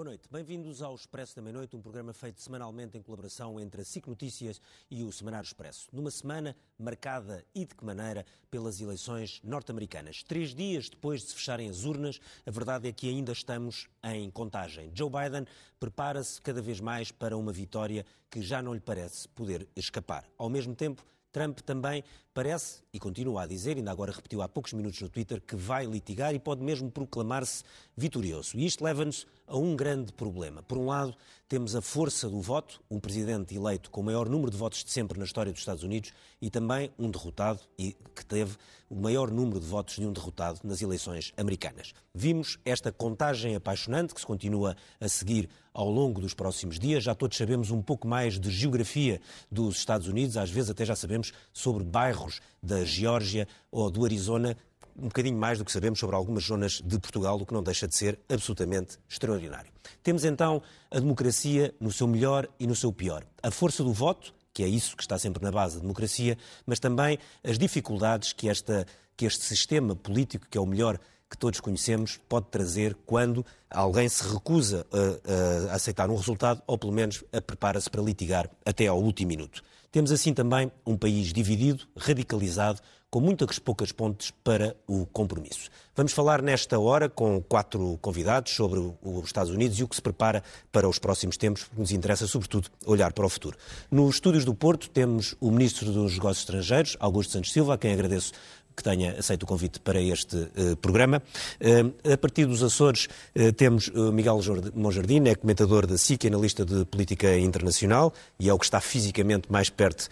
[0.00, 0.30] Boa noite.
[0.30, 4.58] Bem-vindos ao Expresso da Meia-Noite, um programa feito semanalmente em colaboração entre a SIC Notícias
[4.90, 5.88] e o Semanário Expresso.
[5.92, 10.22] Numa semana marcada e de que maneira pelas eleições norte-americanas.
[10.22, 14.30] Três dias depois de se fecharem as urnas, a verdade é que ainda estamos em
[14.30, 14.90] contagem.
[14.94, 15.46] Joe Biden
[15.78, 20.24] prepara-se cada vez mais para uma vitória que já não lhe parece poder escapar.
[20.38, 22.02] Ao mesmo tempo, Trump também
[22.34, 25.86] parece, e continua a dizer, ainda agora repetiu há poucos minutos no Twitter, que vai
[25.86, 27.62] litigar e pode mesmo proclamar-se
[27.96, 28.56] vitorioso.
[28.56, 30.62] E isto leva-nos a um grande problema.
[30.62, 31.12] Por um lado,
[31.48, 34.90] temos a força do voto, um presidente eleito com o maior número de votos de
[34.92, 38.56] sempre na história dos Estados Unidos e também um derrotado, e que teve
[38.88, 41.92] o maior número de votos de um derrotado nas eleições americanas.
[42.14, 47.02] Vimos esta contagem apaixonante que se continua a seguir ao longo dos próximos dias.
[47.02, 49.20] Já todos sabemos um pouco mais de geografia
[49.50, 54.56] dos Estados Unidos, às vezes até já sabemos sobre bairros da Geórgia ou do Arizona
[54.96, 57.86] um bocadinho mais do que sabemos sobre algumas zonas de Portugal, o que não deixa
[57.86, 59.70] de ser absolutamente extraordinário.
[60.02, 63.24] Temos então a democracia no seu melhor e no seu pior.
[63.42, 66.78] A força do voto, que é isso que está sempre na base da democracia, mas
[66.78, 70.98] também as dificuldades que, esta, que este sistema político, que é o melhor
[71.30, 76.76] que todos conhecemos, pode trazer quando alguém se recusa a, a aceitar um resultado ou,
[76.76, 79.62] pelo menos, a prepara-se para litigar até ao último minuto.
[79.92, 85.68] Temos assim também um país dividido, radicalizado, com muitas poucas pontes para o compromisso.
[85.96, 90.02] Vamos falar nesta hora com quatro convidados sobre os Estados Unidos e o que se
[90.02, 93.58] prepara para os próximos tempos, porque nos interessa, sobretudo, olhar para o futuro.
[93.90, 97.92] Nos estúdios do Porto temos o Ministro dos Negócios Estrangeiros, Augusto Santos Silva, a quem
[97.92, 98.32] agradeço
[98.80, 101.22] que tenha aceito o convite para este uh, programa.
[101.60, 104.40] Uh, a partir dos Açores uh, temos Miguel
[104.74, 109.50] Monjardim, é comentador da SIC, analista de política internacional e é o que está fisicamente
[109.50, 110.08] mais perto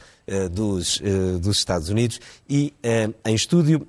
[0.50, 1.00] dos,
[1.40, 2.20] dos, Estados Unidos.
[2.48, 2.72] E
[3.24, 3.86] em estúdio,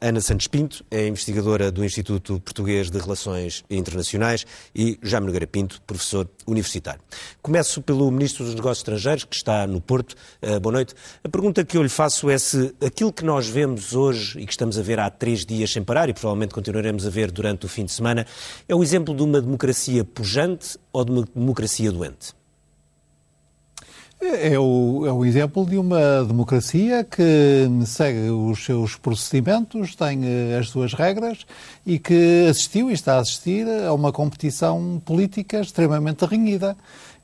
[0.00, 5.80] Ana Santos Pinto, é investigadora do Instituto Português de Relações Internacionais e Jaime Nogueira Pinto,
[5.86, 7.00] professor universitário.
[7.40, 10.14] Começo pelo Ministro dos Negócios Estrangeiros, que está no Porto.
[10.60, 10.94] boa noite.
[11.22, 14.46] A pergunta que eu lhe faço é se aquilo que nós vemos hoje hoje e
[14.46, 17.66] que estamos a ver há três dias sem parar e provavelmente continuaremos a ver durante
[17.66, 18.26] o fim de semana,
[18.68, 22.34] é o exemplo de uma democracia pujante ou de uma democracia doente?
[24.24, 30.58] É o, é o exemplo de uma democracia que segue os seus procedimentos, tem eh,
[30.58, 31.44] as suas regras
[31.84, 36.76] e que assistiu e está a assistir a uma competição política extremamente renhida.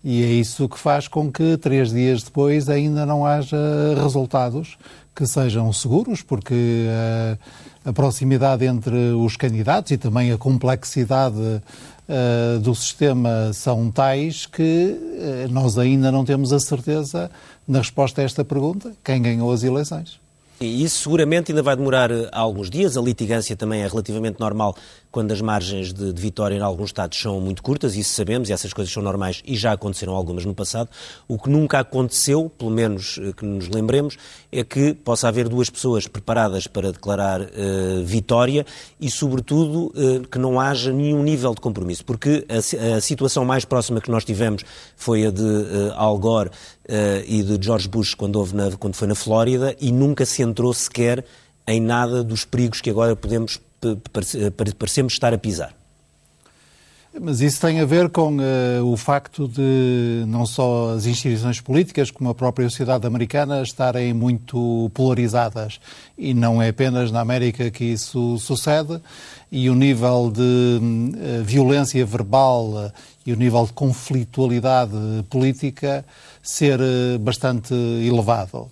[0.03, 3.57] E é isso que faz com que três dias depois ainda não haja
[4.03, 4.77] resultados
[5.15, 7.39] que sejam seguros, porque a, eh,
[7.85, 11.63] a proximidade entre os candidatos e também a complexidade
[12.09, 17.31] uh, do sistema são tais que uh, nós ainda não temos a certeza
[17.67, 20.19] na resposta a esta pergunta quem ganhou as eleições.
[20.61, 22.97] E isso seguramente ainda vai demorar alguns dias.
[22.97, 24.77] A litigância também é relativamente normal
[25.11, 28.53] quando as margens de, de, vitória em alguns estados são muito curtas, isso sabemos, e
[28.53, 30.89] essas coisas são normais e já aconteceram algumas no passado.
[31.27, 34.17] O que nunca aconteceu, pelo menos eh, que nos lembremos,
[34.53, 38.67] é que possa haver duas pessoas preparadas para declarar uh, vitória
[39.01, 43.65] e, sobretudo, uh, que não haja nenhum nível de compromisso, porque a, a, situação mais
[43.65, 44.63] próxima que nós tivemos
[44.97, 46.51] foi a de uh, Al Gore
[47.27, 51.23] e de George Bush quando, na, quando foi na Flórida e nunca se entrou sequer
[51.67, 53.61] em nada dos perigos que agora podemos
[54.79, 55.75] parecemos estar a pisar.
[57.21, 62.11] Mas isso tem a ver com uh, o facto de não só as instituições políticas,
[62.11, 65.81] como a própria sociedade americana estarem muito polarizadas.
[66.17, 69.01] E não é apenas na América que isso sucede.
[69.51, 72.93] E o nível de uh, violência verbal uh,
[73.27, 74.93] e o nível de conflitualidade
[75.29, 76.05] política
[76.43, 76.79] ser
[77.21, 78.71] bastante elevado.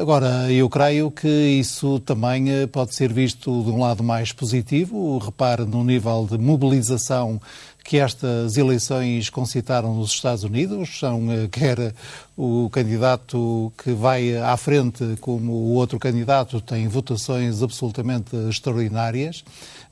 [0.00, 5.18] Agora, eu creio que isso também eh, pode ser visto de um lado mais positivo.
[5.18, 7.40] Repare no nível de mobilização
[7.82, 10.98] que estas eleições concitaram nos Estados Unidos.
[10.98, 11.92] São eh, quer
[12.36, 19.44] o candidato que vai à frente, como o outro candidato, tem votações absolutamente extraordinárias.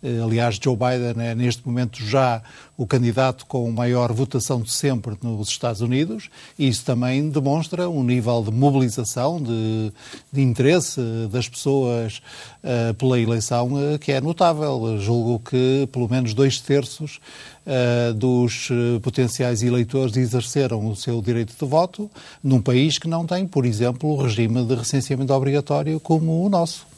[0.03, 2.43] Eh, aliás, Joe Biden é neste momento já
[2.77, 6.29] o candidato com maior votação de sempre nos Estados Unidos.
[6.59, 9.93] E isso também demonstra um nível de mobilização, de,
[10.33, 11.01] de interesse
[11.31, 12.21] das pessoas
[12.65, 14.99] uh, pela eleição uh, que é notável.
[14.99, 17.21] Julgo que pelo menos dois terços
[17.67, 18.69] uh, dos
[19.03, 22.11] potenciais eleitores exerceram o seu direito de voto
[22.43, 26.92] num país que não tem, por exemplo, o regime de recenseamento obrigatório como o nosso.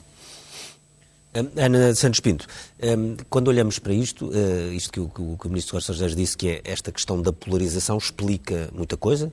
[1.34, 2.46] Ana Santos Pinto,
[3.28, 6.48] quando olhamos para isto, eh, isto que o, que o Ministro Costa José disse, que
[6.48, 9.32] é esta questão da polarização, explica muita coisa,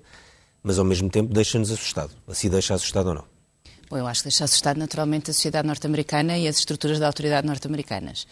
[0.63, 2.11] mas ao mesmo tempo deixa-nos assustado.
[2.27, 3.23] Assim deixa assustado ou não?
[3.89, 7.45] Bom, eu acho que deixa assustado naturalmente a sociedade norte-americana e as estruturas da autoridade
[7.45, 8.25] norte-americanas.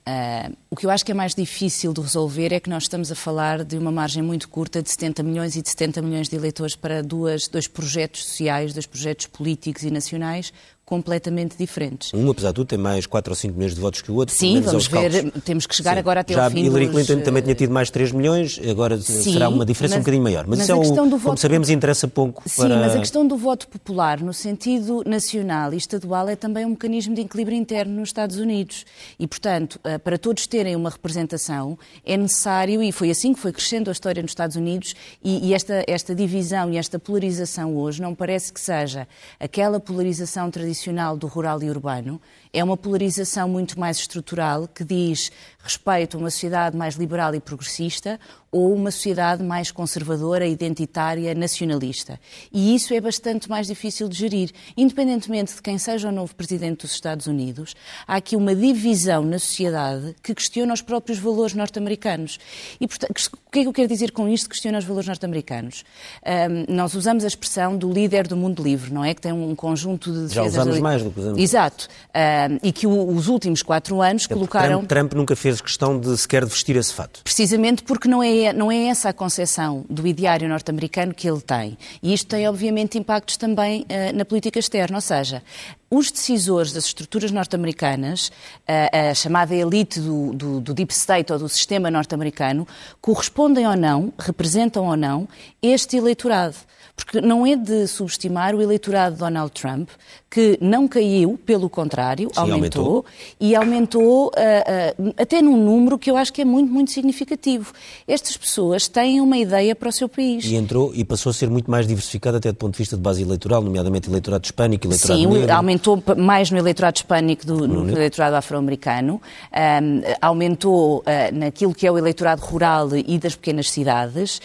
[0.00, 3.12] Uh, o que eu acho que é mais difícil de resolver é que nós estamos
[3.12, 6.36] a falar de uma margem muito curta de 70 milhões e de 70 milhões de
[6.36, 10.52] eleitores para duas, dois projetos sociais, dois projetos políticos e nacionais
[10.90, 12.12] completamente diferentes.
[12.12, 14.34] Um, apesar de tudo, tem mais 4 ou 5 milhões de votos que o outro.
[14.34, 16.00] Sim, vamos ver, temos que chegar Sim.
[16.00, 17.06] agora até Já ao fim Hillary dos...
[17.06, 20.24] Clinton também tinha tido mais 3 milhões, agora Sim, será uma diferença mas, um bocadinho
[20.24, 20.46] maior.
[20.48, 21.40] Mas, mas isso é o, como voto...
[21.40, 22.76] sabemos, interessa pouco Sim, para...
[22.76, 27.14] mas a questão do voto popular, no sentido nacional e estadual, é também um mecanismo
[27.14, 28.84] de equilíbrio interno nos Estados Unidos.
[29.16, 33.52] E, portanto, eh, para todos terem uma representação, é necessário, e foi assim que foi
[33.52, 38.02] crescendo a história nos Estados Unidos, e, e esta, esta divisão e esta polarização hoje
[38.02, 39.06] não parece que seja
[39.38, 40.79] aquela polarização tradicional
[41.16, 42.20] do rural e urbano,
[42.52, 45.30] é uma polarização muito mais estrutural que diz
[45.62, 48.18] respeito a uma sociedade mais liberal e progressista
[48.50, 52.18] ou uma sociedade mais conservadora, identitária, nacionalista.
[52.52, 54.50] E isso é bastante mais difícil de gerir.
[54.76, 57.76] Independentemente de quem seja o novo presidente dos Estados Unidos,
[58.08, 62.38] há aqui uma divisão na sociedade que questiona os próprios valores norte-americanos.
[62.80, 63.10] E portanto,
[63.46, 65.84] o que é que eu quero dizer com isto, questiona os valores norte-americanos?
[66.24, 69.14] Um, nós usamos a expressão do líder do mundo livre, não é?
[69.14, 70.32] Que tem um conjunto de defesas...
[70.32, 71.40] Já usamos mais do que usamos.
[71.40, 71.88] Exato.
[72.08, 74.78] Um, e que o, os últimos quatro anos é colocaram...
[74.78, 77.20] Trump, Trump nunca fez questão de sequer de vestir esse fato.
[77.24, 81.76] Precisamente porque não é, não é essa a concepção do ideário norte-americano que ele tem.
[82.02, 84.96] E isto tem, obviamente, impactos também uh, na política externa.
[84.96, 85.42] Ou seja,
[85.90, 88.30] os decisores das estruturas norte-americanas,
[88.66, 92.66] a, a, chamada elite do, do, do, Deep State ou do sistema norte-americano,
[93.00, 95.28] correspondem ou não, representam ou não
[95.60, 96.54] este eleitorado.
[96.94, 99.88] Porque não é de subestimar o eleitorado de Donald Trump,
[100.30, 103.04] que não caiu, pelo contrário, Sim, aumentou, aumentou,
[103.40, 107.72] e aumentou uh, uh, até num número que eu acho que é muito, muito significativo.
[108.06, 110.44] Estas pessoas têm uma ideia para o seu país.
[110.44, 113.02] E entrou e passou a ser muito mais diversificada até do ponto de vista de
[113.02, 115.52] base eleitoral, nomeadamente eleitorado hispânico, eleitorado Sim, negro.
[115.52, 119.20] aumentou mais no eleitorado hispânico do no, no eleitorado afro-americano,
[119.52, 121.02] um, aumentou uh,
[121.34, 124.40] naquilo que é o eleitorado rural e das pequenas cidades.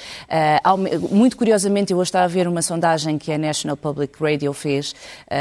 [1.11, 4.95] muito curiosamente, eu hoje estava a ver uma sondagem que a National Public Radio fez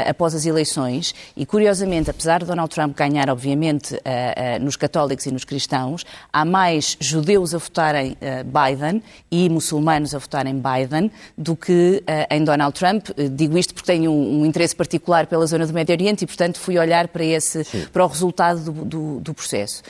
[0.07, 5.25] após as eleições e, curiosamente, apesar de Donald Trump ganhar, obviamente, uh, uh, nos católicos
[5.25, 9.01] e nos cristãos, há mais judeus a votarem uh, Biden
[9.31, 13.09] e muçulmanos a votarem Biden do que em Donald Trump.
[13.31, 16.59] digo isto porque tenho um, um, interesse particular pela zona do Médio Oriente e, portanto,
[16.59, 19.81] fui olhar para, esse, para o resultado do, do, do processo.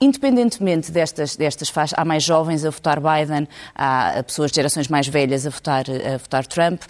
[0.00, 5.08] Independentemente destas, destas faixas, há mais jovens a votar Biden, há pessoas de gerações mais
[5.08, 6.82] velhas a votar, a votar Trump,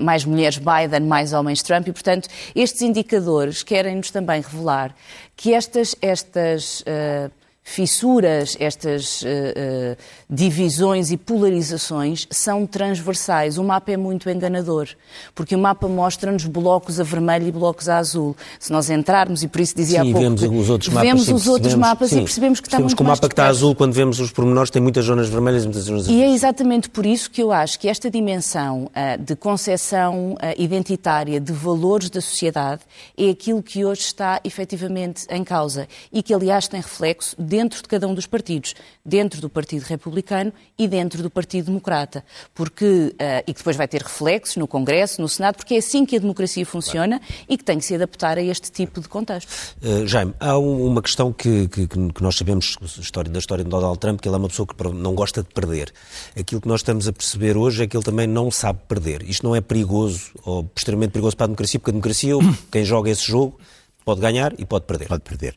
[0.00, 4.94] mais mulheres Biden, mais homens Trump, e, portanto, estes indicadores querem-nos também revelar
[5.36, 7.30] que estas, estas uh,
[7.62, 9.96] fissuras, estas uh, uh,
[10.28, 13.56] divisões e polarizações são transversais.
[13.56, 14.88] O mapa é muito enganador,
[15.34, 18.36] porque o mapa mostra-nos blocos a vermelho e blocos a azul.
[18.58, 20.36] Se nós entrarmos, e por isso dizia sim, há pouco...
[20.36, 22.96] vemos os outros mapas, vemos sim, os outros mapas sim, e percebemos que está muito
[22.96, 25.66] que o mapa que está azul, quando vemos os pormenores, tem muitas zonas vermelhas e
[25.66, 26.16] muitas zonas azuis.
[26.16, 31.40] E é exatamente por isso que eu acho que esta dimensão uh, de concepção identitária
[31.40, 32.82] de valores da sociedade
[33.16, 37.88] é aquilo que hoje está efetivamente em causa e que, aliás, tem reflexo dentro de
[37.88, 43.42] cada um dos partidos, dentro do Partido Republicano e dentro do Partido Democrata, porque uh,
[43.46, 46.18] e que depois vai ter reflexos no Congresso, no Senado, porque é assim que a
[46.18, 47.34] democracia funciona claro.
[47.46, 49.50] e que tem que se adaptar a este tipo de contexto.
[49.82, 53.98] Uh, Jaime, há uma questão que, que, que nós sabemos história, da história de Donald
[53.98, 55.92] Trump, que ele é uma pessoa que não gosta de perder.
[56.34, 59.28] Aquilo que nós estamos a perceber hoje é que ele também não sabe perder.
[59.28, 62.32] Isto não é perigoso ou extremamente perigoso para a democracia, porque a democracia,
[62.72, 63.60] quem joga esse jogo,
[64.06, 65.08] pode ganhar e pode perder.
[65.08, 65.54] Pode perder.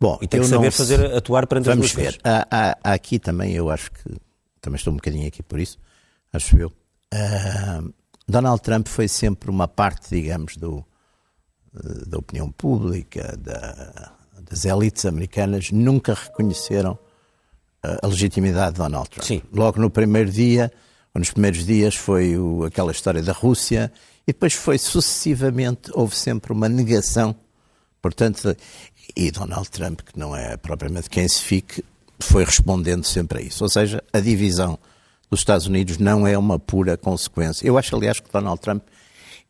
[0.00, 2.20] Bom, e tem que saber fazer atuar perante Vamos as duas ver.
[2.22, 4.16] Há, há, há, aqui também, eu acho que
[4.60, 5.78] também estou um bocadinho aqui por isso,
[6.32, 6.72] acho eu.
[7.12, 7.92] Uh,
[8.26, 10.84] Donald Trump foi sempre uma parte, digamos, do,
[12.06, 14.12] da opinião pública, da,
[14.42, 16.98] das elites americanas, nunca reconheceram
[17.82, 19.24] a legitimidade de Donald Trump.
[19.24, 19.42] Sim.
[19.52, 20.72] Logo no primeiro dia,
[21.14, 23.92] ou nos primeiros dias, foi o, aquela história da Rússia,
[24.26, 27.34] e depois foi sucessivamente, houve sempre uma negação.
[28.02, 28.56] Portanto,
[29.18, 31.84] e Donald Trump, que não é propriamente quem se fique,
[32.20, 33.64] foi respondendo sempre a isso.
[33.64, 34.78] Ou seja, a divisão
[35.28, 37.66] dos Estados Unidos não é uma pura consequência.
[37.66, 38.84] Eu acho, aliás, que Donald Trump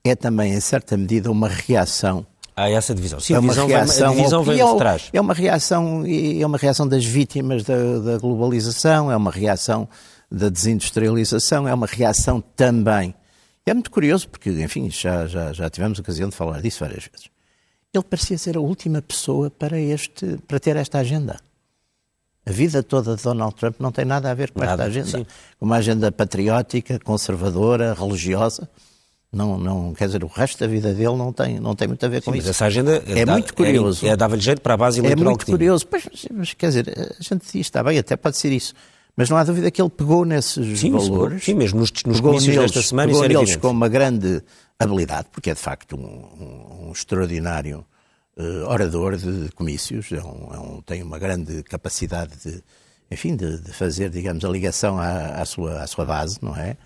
[0.03, 3.21] é também, em certa medida, uma reação Há essa divisão.
[3.21, 5.11] Sim, é uma a divisão, reação, a vem de trás.
[5.13, 9.89] É uma reação, é uma reação das vítimas da, da, globalização, é uma reação
[10.29, 13.15] da desindustrialização, é uma reação também.
[13.65, 17.31] É muito curioso, porque, enfim, já, já, já tivemos ocasião de falar disso várias vezes
[17.95, 21.39] ele parecia ser a última pessoa para, este, para ter esta agenda.
[22.45, 25.19] A vida toda de Donald Trump não tem nada a ver com nada, esta agenda.
[25.19, 25.27] Sim.
[25.61, 28.69] Uma agenda patriótica, conservadora, religiosa.
[29.31, 32.09] Não, não, quer dizer, o resto da vida dele não tem, não tem muito a
[32.09, 32.47] ver com Sim, isso.
[32.47, 34.07] Mas essa agenda é dá, muito curioso.
[34.07, 35.27] É, é dava-lhe jeito para a base eleitoral.
[35.27, 35.87] É muito curioso.
[35.87, 38.73] Pois, mas, quer dizer, a gente diz, está bem, até pode ser isso.
[39.15, 41.45] Mas não há dúvida que ele pegou nesses sim, valores.
[41.45, 43.13] Sim, mesmo nos, nos comícios neles, desta semana.
[43.13, 44.43] Pegou neles com uma grande
[44.79, 47.85] habilidade, porque é de facto um, um, extraordinário
[48.37, 52.63] uh, orador de comícios, é um, é um, tem uma grande capacidade de,
[53.11, 56.77] enfim, de, de fazer, digamos, a ligação à, à, sua, à sua base, não é?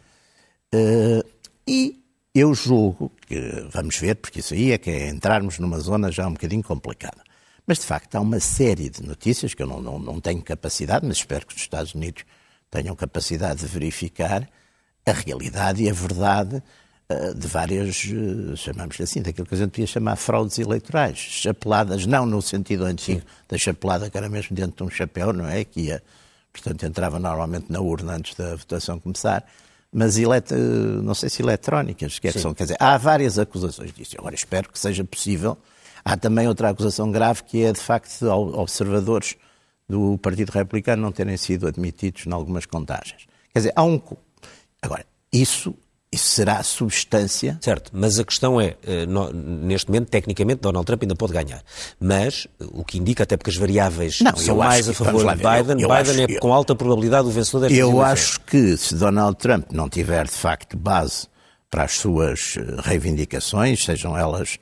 [0.75, 1.23] Uh,
[1.67, 2.03] e
[2.35, 6.27] eu julgo que, vamos ver, porque isso aí é que é entrarmos numa zona já
[6.27, 7.23] um bocadinho complicada.
[7.67, 11.07] Mas, de facto, há uma série de notícias que eu não, não, não tenho capacidade,
[11.07, 12.25] mas espero que os Estados Unidos
[12.71, 14.49] tenham capacidade de verificar
[15.05, 16.63] a realidade e a verdade
[17.35, 22.25] de várias, uh, chamamos assim, daquilo que a gente podia chamar fraudes eleitorais, chapeladas, não
[22.25, 23.27] no sentido antigo Sim.
[23.49, 25.65] da chapelada que era mesmo dentro de um chapéu, não é?
[25.65, 26.03] Que ia,
[26.53, 29.45] portanto, entrava normalmente na urna antes da votação começar,
[29.93, 30.55] mas elet
[31.03, 34.17] não sei se eletrónicas, que é que são, quer dizer, há várias acusações disso.
[34.19, 35.59] Agora espero que seja possível.
[36.05, 39.37] Há também outra acusação grave que é, de facto, observadores
[39.89, 43.27] do Partido Republicano não terem sido admitidos em algumas contagens.
[43.53, 44.01] Quer dizer, há um.
[44.81, 45.75] Agora, isso
[46.13, 47.59] isso será substância.
[47.61, 51.63] Certo, mas a questão é, eh, neste momento, tecnicamente, Donald Trump ainda pode ganhar.
[51.99, 55.81] Mas o que indica, até porque as variáveis não, são mais a favor de Biden,
[55.81, 58.95] eu, eu Biden acho, é com alta probabilidade o vencedor desta Eu acho que se
[58.95, 61.27] Donald Trump não tiver, de facto, base
[61.71, 64.59] para as suas eh, reivindicações, sejam elas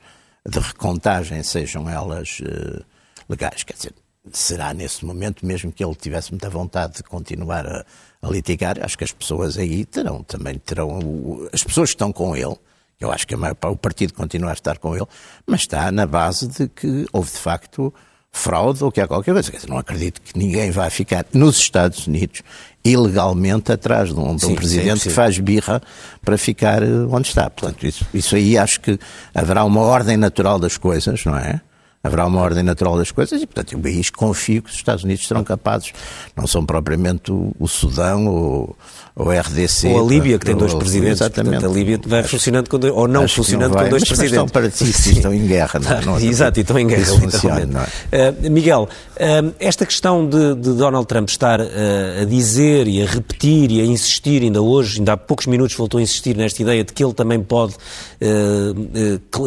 [0.47, 2.83] de recontagem, sejam elas uh,
[3.29, 3.93] legais, quer dizer,
[4.31, 7.85] será nesse momento, mesmo que ele tivesse muita vontade de continuar a,
[8.21, 12.35] a litigar, acho que as pessoas aí terão também terão as pessoas que estão com
[12.35, 12.55] ele,
[12.99, 15.07] eu acho que é para o partido continuar a estar com ele,
[15.45, 17.91] mas está na base de que houve de facto
[18.31, 19.51] fraude ou que há qualquer coisa.
[19.67, 22.41] Não acredito que ninguém vá ficar nos Estados Unidos
[22.83, 25.81] ilegalmente atrás de um, de um sim, presidente sim, que faz birra
[26.23, 27.49] para ficar onde está.
[27.49, 28.97] Portanto, isso, isso aí acho que
[29.33, 31.59] haverá uma ordem natural das coisas, não é?
[32.03, 35.27] Haverá uma ordem natural das coisas e, portanto, o país confio que os Estados Unidos
[35.27, 35.93] serão capazes,
[36.35, 38.75] não são propriamente o, o Sudão ou,
[39.15, 39.87] ou a RDC.
[39.89, 41.21] Ou a Líbia, que tem dois presidentes.
[41.21, 41.53] Exatamente.
[41.53, 44.51] Portanto, a Líbia vai funcionando com dois, ou não funcionando não com dois mas, presidentes.
[44.53, 45.79] Mas estão para estão em guerra.
[45.79, 46.23] Não, não, é?
[46.23, 47.77] Exato, e estão em guerra, literalmente.
[48.11, 48.29] É?
[48.29, 51.65] Uh, Miguel, uh, esta questão de, de, Donald Trump estar uh,
[52.21, 55.99] a dizer e a repetir e a insistir, ainda hoje, ainda há poucos minutos voltou
[55.99, 57.75] a insistir nesta ideia de que ele também pode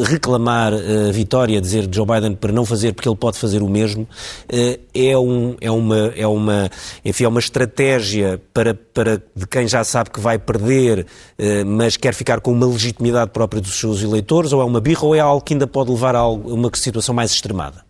[0.09, 4.07] reclamar a vitória, dizer Joe Biden para não fazer porque ele pode fazer o mesmo,
[4.51, 6.71] eh, é, um, é, uma, é, uma,
[7.03, 11.07] enfim, é uma estratégia para, para de quem já sabe que vai perder,
[11.39, 15.07] eh, mas quer ficar com uma legitimidade própria dos seus eleitores, ou é uma birra,
[15.07, 17.83] ou é algo que ainda pode levar a uma situação mais extremada?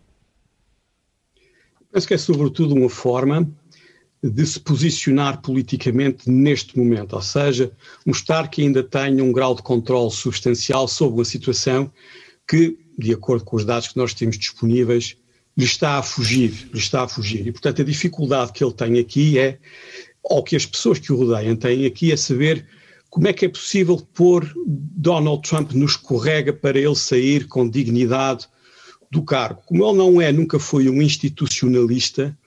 [1.91, 3.45] Penso que é sobretudo uma forma
[4.23, 7.73] de se posicionar politicamente neste momento, ou seja,
[8.05, 11.91] mostrar que ainda tem um grau de controle substancial sobre uma situação
[12.47, 15.15] que de acordo com os dados que nós temos disponíveis,
[15.57, 17.47] lhe está a fugir, lhe está a fugir.
[17.47, 19.57] E, portanto, a dificuldade que ele tem aqui é,
[20.23, 22.65] ou que as pessoas que o rodeiam têm aqui, é saber
[23.09, 28.47] como é que é possível pôr Donald Trump no escorrega para ele sair com dignidade
[29.11, 29.61] do cargo.
[29.65, 32.37] Como ele não é, nunca foi um institucionalista,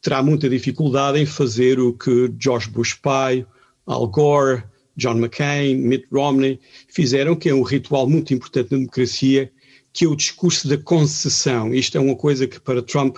[0.00, 3.46] terá muita dificuldade em fazer o que George Bush pai,
[3.86, 4.64] Al Gore,
[4.96, 6.58] John McCain, Mitt Romney
[6.88, 9.52] fizeram, que é um ritual muito importante na democracia,
[9.96, 11.72] que é o discurso da concessão.
[11.74, 13.16] Isto é uma coisa que para Trump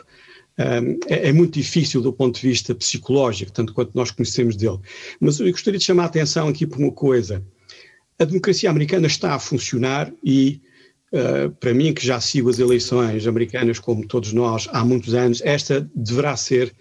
[0.57, 4.79] um, é, é, muito difícil do ponto de vista psicológico, tanto quanto nós conhecemos dele.
[5.21, 7.45] Mas eu gostaria de chamar a atenção aqui por uma coisa.
[8.17, 10.61] A democracia americana está a funcionar e,
[11.13, 15.43] uh, para mim, que já sigo as eleições americanas, como todos nós, há muitos anos,
[15.45, 16.73] esta deverá ser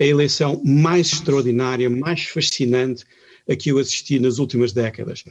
[0.00, 3.04] a eleição mais extraordinária, mais fascinante
[3.48, 5.22] a que eu assisti nas últimas décadas.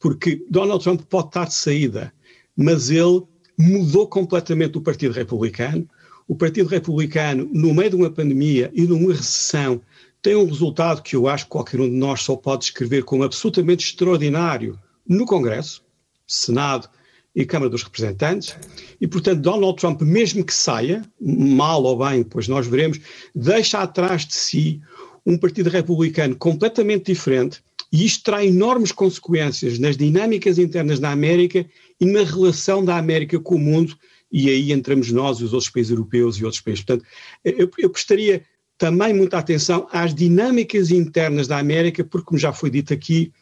[0.00, 2.10] Porque Donald Trump pode estar de saída,
[2.56, 3.22] mas ele
[3.58, 5.88] mudou completamente o Partido Republicano.
[6.28, 9.80] O Partido Republicano, no meio de uma pandemia e numa recessão,
[10.20, 13.22] tem um resultado que eu acho que qualquer um de nós só pode descrever como
[13.22, 15.84] absolutamente extraordinário no Congresso,
[16.26, 16.88] Senado
[17.34, 18.56] e Câmara dos Representantes,
[19.00, 22.98] e portanto Donald Trump, mesmo que saia, mal ou bem, depois nós veremos,
[23.34, 24.80] deixa atrás de si
[25.24, 31.64] um Partido Republicano completamente diferente, e isto terá enormes consequências nas dinâmicas internas da América
[32.00, 33.96] e na relação da América com o mundo,
[34.30, 36.84] e aí entramos nós e os outros países europeus e outros países.
[36.84, 37.08] Portanto,
[37.44, 38.44] eu, eu prestaria
[38.76, 43.32] também muita atenção às dinâmicas internas da América, porque, como já foi dito aqui,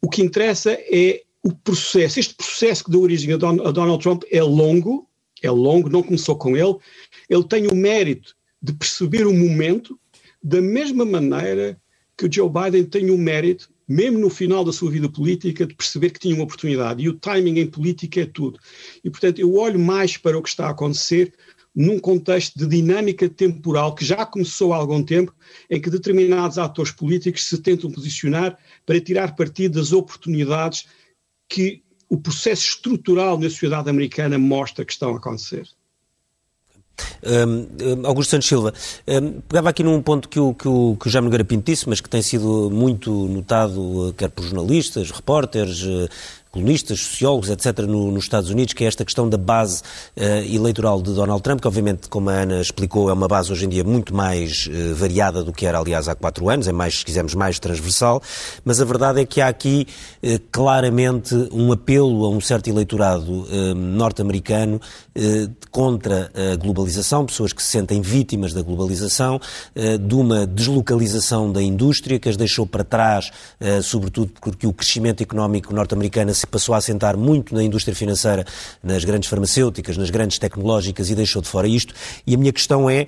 [0.00, 2.18] o que interessa é o processo.
[2.18, 5.08] Este processo que deu origem a, Don, a Donald Trump é longo,
[5.42, 6.76] é longo, não começou com ele.
[7.28, 9.98] Ele tem o mérito de perceber o momento,
[10.42, 11.80] da mesma maneira
[12.16, 15.74] que o Joe Biden tem o mérito mesmo no final da sua vida política, de
[15.74, 17.02] perceber que tinha uma oportunidade.
[17.02, 18.58] E o timing em política é tudo.
[19.04, 21.32] E, portanto, eu olho mais para o que está a acontecer
[21.74, 25.34] num contexto de dinâmica temporal que já começou há algum tempo,
[25.68, 30.86] em que determinados atores políticos se tentam posicionar para tirar partido das oportunidades
[31.48, 35.68] que o processo estrutural na sociedade americana mostra que estão a acontecer.
[37.22, 38.72] Um, Augusto Santos Silva,
[39.06, 42.00] um, pegava aqui num ponto que o, que, o, que o Jaime Nogueira disse, mas
[42.00, 45.84] que tem sido muito notado, quer por jornalistas, repórteres,
[46.56, 49.82] colunistas, sociólogos, etc., no, nos Estados Unidos, que é esta questão da base
[50.16, 53.66] uh, eleitoral de Donald Trump, que obviamente, como a Ana explicou, é uma base hoje
[53.66, 57.00] em dia muito mais uh, variada do que era, aliás, há quatro anos, é mais,
[57.00, 58.22] se quisermos, mais transversal,
[58.64, 59.86] mas a verdade é que há aqui
[60.22, 63.46] uh, claramente um apelo a um certo eleitorado
[63.76, 64.80] norte-americano
[65.70, 69.40] contra a globalização, pessoas que se sentem vítimas da globalização,
[69.74, 73.30] de uma deslocalização da indústria que as deixou para trás,
[73.82, 78.46] sobretudo porque o crescimento económico norte-americano se passou a assentar muito na indústria financeira,
[78.82, 81.92] nas grandes farmacêuticas, nas grandes tecnológicas e deixou de fora isto.
[82.26, 83.06] E a minha questão é.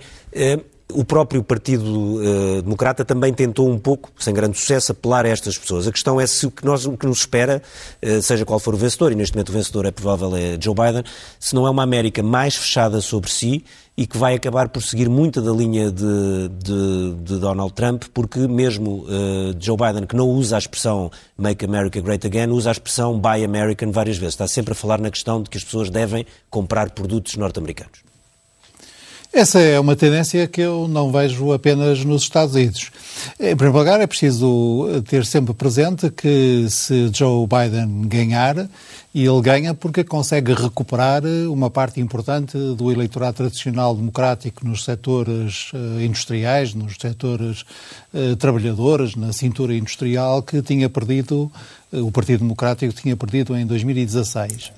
[0.88, 5.28] Eh, o próprio Partido uh, Democrata também tentou um pouco, sem grande sucesso, apelar a
[5.28, 5.86] estas pessoas.
[5.86, 7.62] A questão é se o que, nós, o que nos espera,
[8.02, 10.74] uh, seja qual for o vencedor, e neste momento o vencedor é provável é Joe
[10.74, 11.04] Biden,
[11.38, 13.64] se não é uma América mais fechada sobre si
[13.96, 18.46] e que vai acabar por seguir muita da linha de, de, de Donald Trump, porque
[18.46, 22.72] mesmo uh, Joe Biden, que não usa a expressão Make America Great Again, usa a
[22.72, 24.34] expressão Buy American várias vezes.
[24.34, 28.08] Está sempre a falar na questão de que as pessoas devem comprar produtos norte-americanos.
[29.32, 32.90] Essa é uma tendência que eu não vejo apenas nos Estados Unidos.
[33.38, 38.68] Em primeiro lugar, é preciso ter sempre presente que se Joe Biden ganhar,
[39.14, 45.72] e ele ganha porque consegue recuperar uma parte importante do eleitorado tradicional democrático nos setores
[45.72, 47.64] uh, industriais, nos setores
[48.14, 51.50] uh, trabalhadores, na cintura industrial, que tinha perdido,
[51.92, 54.72] o Partido Democrático tinha perdido em 2016.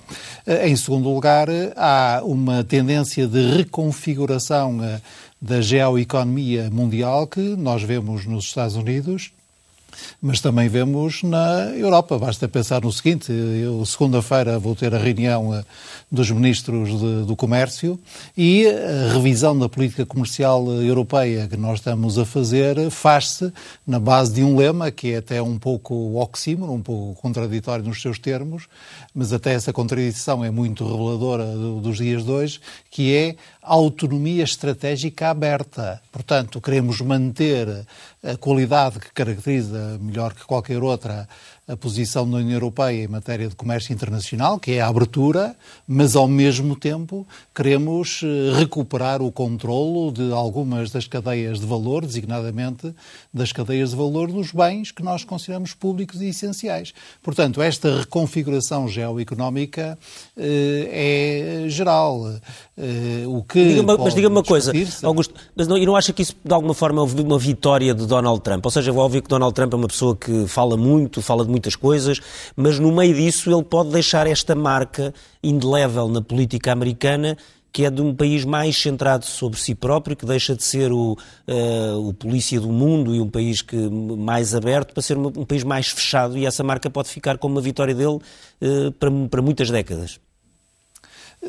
[0.64, 4.78] Em segundo lugar, há uma tendência de reconfiguração
[5.40, 9.32] da geoeconomia mundial que nós vemos nos Estados Unidos
[10.20, 12.18] mas também vemos na Europa.
[12.18, 15.64] Basta pensar no seguinte: eu, segunda-feira, vou ter a reunião eh,
[16.10, 17.98] dos ministros de, do Comércio
[18.36, 23.52] e a revisão da política comercial europeia que nós estamos a fazer faz-se
[23.86, 28.02] na base de um lema que é até um pouco oxímoro, um pouco contraditório nos
[28.02, 28.66] seus termos,
[29.14, 35.30] mas até essa contradição é muito reveladora dos dias de hoje, que é autonomia estratégica
[35.30, 36.00] aberta.
[36.10, 37.86] Portanto, queremos manter
[38.22, 41.28] a qualidade que caracteriza melhor que qualquer outra
[41.70, 45.54] a posição da União Europeia em matéria de comércio internacional, que é a abertura,
[45.86, 52.04] mas ao mesmo tempo queremos eh, recuperar o controlo de algumas das cadeias de valor,
[52.04, 52.92] designadamente
[53.32, 56.92] das cadeias de valor dos bens que nós consideramos públicos e essenciais.
[57.22, 59.96] Portanto, esta reconfiguração geoeconómica
[60.36, 62.34] eh, é geral.
[62.76, 64.72] Eh, o que diga mas diga-me uma coisa,
[65.04, 68.06] Augusto, mas não, e não acha que isso de alguma forma é uma vitória de
[68.06, 68.64] Donald Trump?
[68.64, 71.59] Ou seja, vou ouvir que Donald Trump é uma pessoa que fala muito, fala de
[71.60, 72.20] muitas coisas,
[72.56, 77.36] mas no meio disso ele pode deixar esta marca indelével na política americana
[77.72, 81.12] que é de um país mais centrado sobre si próprio, que deixa de ser o,
[81.12, 85.44] uh, o polícia do mundo e um país que, mais aberto para ser um, um
[85.44, 88.18] país mais fechado e essa marca pode ficar como uma vitória dele
[88.60, 90.18] uh, para, para muitas décadas.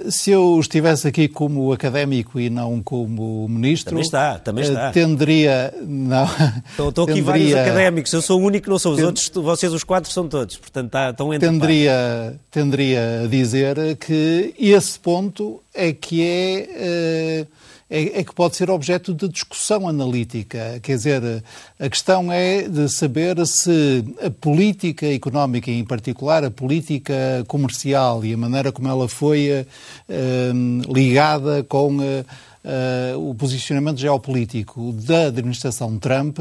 [0.10, 3.89] Se eu estivesse aqui como académico e não como ministro.
[3.89, 4.88] Também está, também está.
[4.88, 5.73] Eh, tenderia.
[5.82, 6.23] Não,
[6.69, 9.84] estou, estou aqui vários académicos, eu sou o único, não sou os outros, vocês os
[9.84, 15.91] quatro são todos, portanto está, estão entre tenderia, tenderia a dizer que esse ponto é
[15.91, 17.47] que é.
[17.47, 20.80] Uh, é, é, que pode ser objeto de discussão analítica.
[20.82, 21.43] Quer dizer,
[21.77, 28.34] a questão é de saber se a política económica, em particular a política comercial e
[28.34, 36.39] a maneira como ela foi uh, ligada com uh, o posicionamento geopolítico da administração Trump,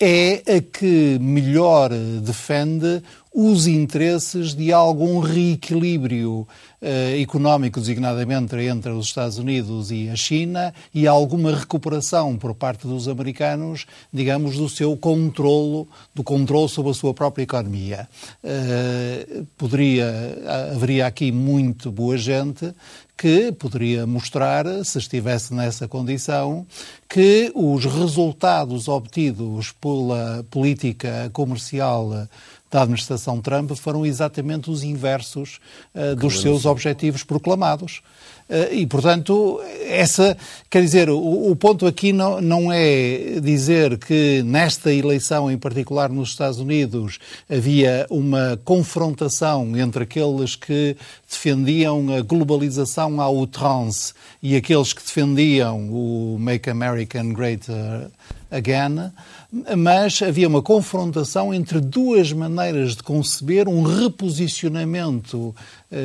[0.00, 1.90] é a que melhor
[2.22, 3.02] defende
[3.40, 6.44] os interesses de algum reequilíbrio
[6.82, 12.84] eh, económico, designadamente entre os Estados Unidos e a China, e alguma recuperação por parte
[12.84, 18.08] dos americanos, digamos, do seu controlo, do controle sobre a sua própria economia.
[18.42, 20.10] Eh, poderia,
[20.74, 22.74] haveria aqui muito boa gente
[23.16, 26.64] que poderia mostrar, se estivesse nessa condição,
[27.08, 32.28] que os resultados obtidos pela política comercial
[32.70, 35.58] da administração Trump foram exatamente os inversos
[35.94, 38.02] uh, dos seus objetivos proclamados.
[38.48, 40.36] Eh, e, portanto, essa,
[40.70, 46.08] quer dizer, o, o, ponto aqui não, não é dizer que nesta eleição, em particular
[46.08, 50.96] nos Estados Unidos, havia uma confrontação entre aqueles que
[51.28, 57.66] defendiam a globalização à outrance e aqueles que defendiam o Make America Great
[58.50, 59.12] Again,
[59.76, 65.54] mas havia uma confrontação entre duas maneiras de conceber um reposicionamento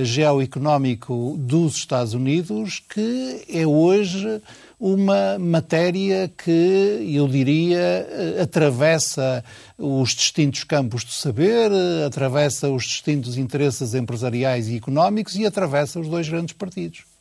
[0.03, 4.41] geoeconómico dos Estados Unidos que é hoje
[4.83, 9.41] uma matéria que, eu diria, eh, atravessa
[9.77, 16.01] os distintos campos do saber, eh, atravessa os distintos interesses empresariais e económicos e atravessa
[16.01, 17.12] os dois grandes partidos.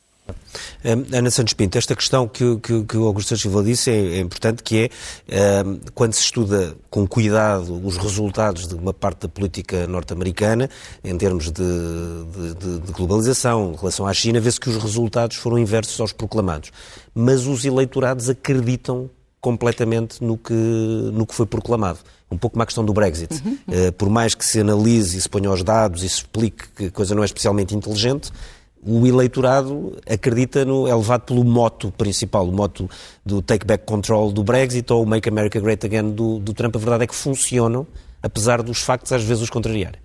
[0.84, 4.62] Ana Santos Pinto, esta questão que, que, que o Augusto Silva disse é, é, importante,
[4.62, 4.90] que
[5.28, 10.68] é quando se estuda com cuidado os resultados de uma parte da política norte-americana,
[11.02, 15.58] em termos de, de, de, globalização, em relação à China, vê-se que os resultados foram
[15.58, 16.70] inversos aos proclamados.
[17.14, 19.08] Mas os eleitorados acreditam
[19.40, 21.98] completamente no que, no que foi proclamado.
[22.30, 23.42] Um pouco como a questão do Brexit.
[23.44, 23.58] Uhum.
[23.68, 26.84] Uh, por mais que se analise e se ponha os dados e se explique que
[26.86, 28.32] a coisa não é especialmente inteligente,
[28.84, 32.90] o eleitorado acredita no, é levado pelo moto principal, o moto
[33.24, 36.74] do take back control do Brexit ou o Make America Great Again do, do Trump.
[36.74, 37.86] A verdade é que funcionam,
[38.22, 40.00] apesar dos factos às vezes os contrariarem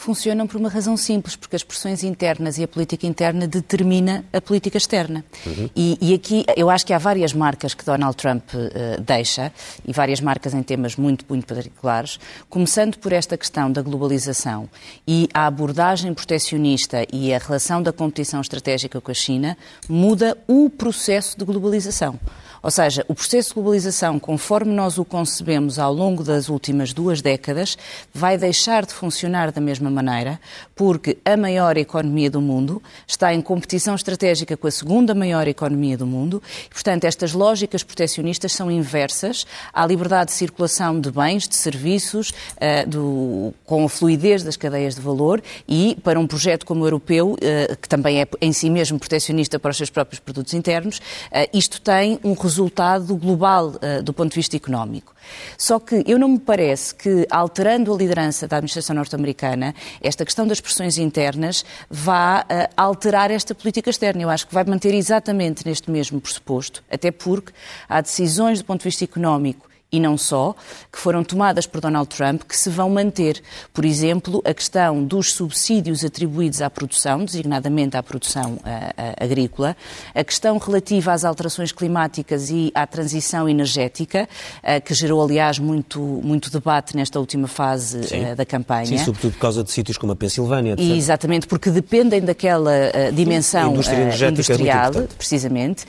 [0.00, 4.40] funcionam por uma razão simples, porque as pressões internas e a política interna determina a
[4.40, 5.22] política externa.
[5.46, 5.68] Uhum.
[5.76, 9.52] E, e, aqui eu acho que há várias marcas que Donald Trump uh, deixa,
[9.86, 14.70] e várias marcas em temas muito, muito particulares, começando por esta questão da globalização
[15.06, 20.70] e a abordagem proteccionista e a relação da competição estratégica com a China, muda o
[20.70, 22.18] processo de globalização.
[22.62, 27.22] Ou seja, o processo de globalização, conforme nós o concebemos ao longo das últimas duas
[27.22, 27.76] décadas,
[28.12, 30.38] vai deixar de funcionar da mesma maneira,
[30.76, 35.96] porque a maior economia do mundo está em competição estratégica com a segunda maior economia
[35.96, 41.48] do mundo e, portanto, estas lógicas proteccionistas são inversas à liberdade de circulação de bens,
[41.48, 46.66] de serviços, uh, do, com a fluidez das cadeias de valor e, para um projeto
[46.66, 50.20] como o europeu, uh, que também é em si mesmo proteccionista para os seus próprios
[50.20, 55.14] produtos internos, uh, isto tem um resultado resultado global uh, do ponto de vista económico.
[55.56, 60.46] Só que eu não me parece que, alterando a liderança da administração norte-americana, esta questão
[60.46, 64.22] das pressões internas vá uh, alterar esta política externa.
[64.22, 67.52] Eu acho que vai manter exatamente neste mesmo pressuposto, até porque
[67.88, 70.54] há decisões do ponto de vista económico e não só,
[70.92, 73.42] que foram tomadas por Donald Trump, que se vão manter.
[73.72, 79.76] Por exemplo, a questão dos subsídios atribuídos à produção, designadamente à produção uh, uh, agrícola,
[80.14, 86.00] a questão relativa às alterações climáticas e à transição energética, uh, que gerou, aliás, muito,
[86.00, 88.00] muito debate nesta última fase
[88.36, 88.86] da campanha.
[88.86, 90.72] Sim, sobretudo por causa de sítios como a Pensilvânia.
[90.72, 90.84] Etc.
[90.84, 92.72] exatamente, porque dependem daquela
[93.12, 93.94] dimensão Sim,
[94.28, 95.84] industrial, é precisamente,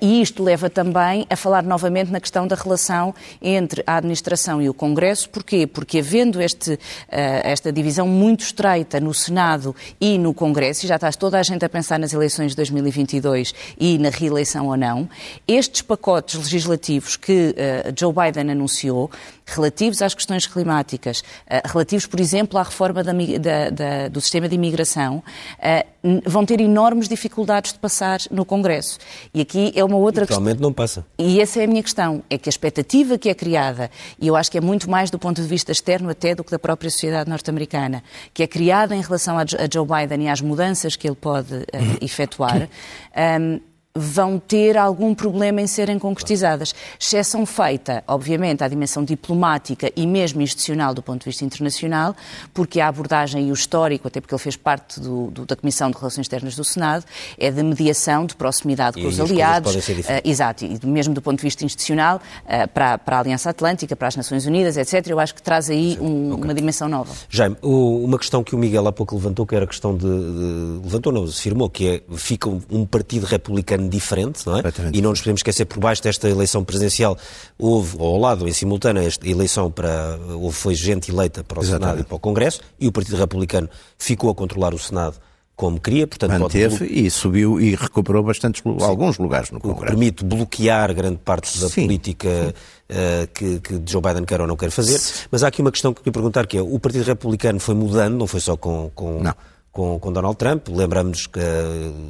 [0.00, 4.68] e isto leva também a falar novamente na questão da relação entre a administração e
[4.68, 5.28] o Congresso.
[5.28, 5.66] Porquê?
[5.66, 10.96] Porque havendo este, uh, esta divisão muito estreita no Senado e no Congresso, e já
[10.96, 15.08] está toda a gente a pensar nas eleições de 2022 e na reeleição ou não,
[15.46, 19.10] estes pacotes legislativos que uh, Joe Biden anunciou
[19.50, 24.48] relativos às questões climáticas, eh, relativos, por exemplo, à reforma da, da, da, do sistema
[24.48, 25.22] de imigração,
[25.60, 25.86] eh,
[26.24, 28.98] vão ter enormes dificuldades de passar no Congresso.
[29.34, 30.44] E aqui é uma outra questão.
[30.58, 31.04] não passa.
[31.18, 32.22] E essa é a minha questão.
[32.30, 35.18] É que a expectativa que é criada, e eu acho que é muito mais do
[35.18, 39.00] ponto de vista externo até do que da própria sociedade norte-americana, que é criada em
[39.00, 41.66] relação a Joe Biden e às mudanças que ele pode uh,
[42.00, 42.66] efetuar, um,
[43.14, 43.60] ehm,
[43.94, 46.72] vão ter algum problema em serem concretizadas.
[46.98, 52.14] Exceção feita, obviamente, à dimensão diplomática e mesmo institucional do ponto de vista internacional,
[52.54, 55.90] porque a abordagem e o histórico, até porque ele fez parte do, do, da Comissão
[55.90, 57.04] de Relações Externas do Senado,
[57.36, 59.74] é de mediação, de proximidade e com os aliados.
[59.74, 59.80] Uh,
[60.24, 64.06] exato, e mesmo do ponto de vista institucional, uh, para, para, a Aliança Atlântica, para
[64.06, 65.04] as Nações Unidas, etc.
[65.08, 66.44] Eu acho que traz aí um, okay.
[66.44, 67.12] uma dimensão nova.
[67.28, 70.06] Jaime, uma questão que o Miguel há pouco levantou, que era a questão de.
[70.06, 74.62] de levantou, não, afirmou, que é fica um partido republicano diferente, não é?
[74.92, 77.16] E não nos podemos esquecer, por baixo desta eleição presidencial,
[77.58, 80.18] houve, ou ao lado, em simultâneo, esta eleição para.
[80.34, 81.84] Houve, foi gente eleita para o Exatamente.
[81.84, 85.16] Senado e para o Congresso, e o Partido Republicano ficou a controlar o Senado
[85.60, 86.90] como queria, portanto manteve pode...
[86.90, 88.78] e subiu e recuperou bastantes Sim.
[88.80, 89.88] alguns lugares no Congresso.
[89.88, 91.82] Permite bloquear grande parte da Sim.
[91.82, 92.54] política
[92.88, 94.98] uh, que, que, Joe Biden quer ou não quer fazer.
[94.98, 95.26] Sim.
[95.30, 97.74] Mas há aqui uma questão que eu queria perguntar que é o Partido Republicano foi
[97.74, 99.34] mudando, não foi só com, com não
[99.72, 100.68] com, com Donald Trump.
[100.68, 101.40] Lembramos que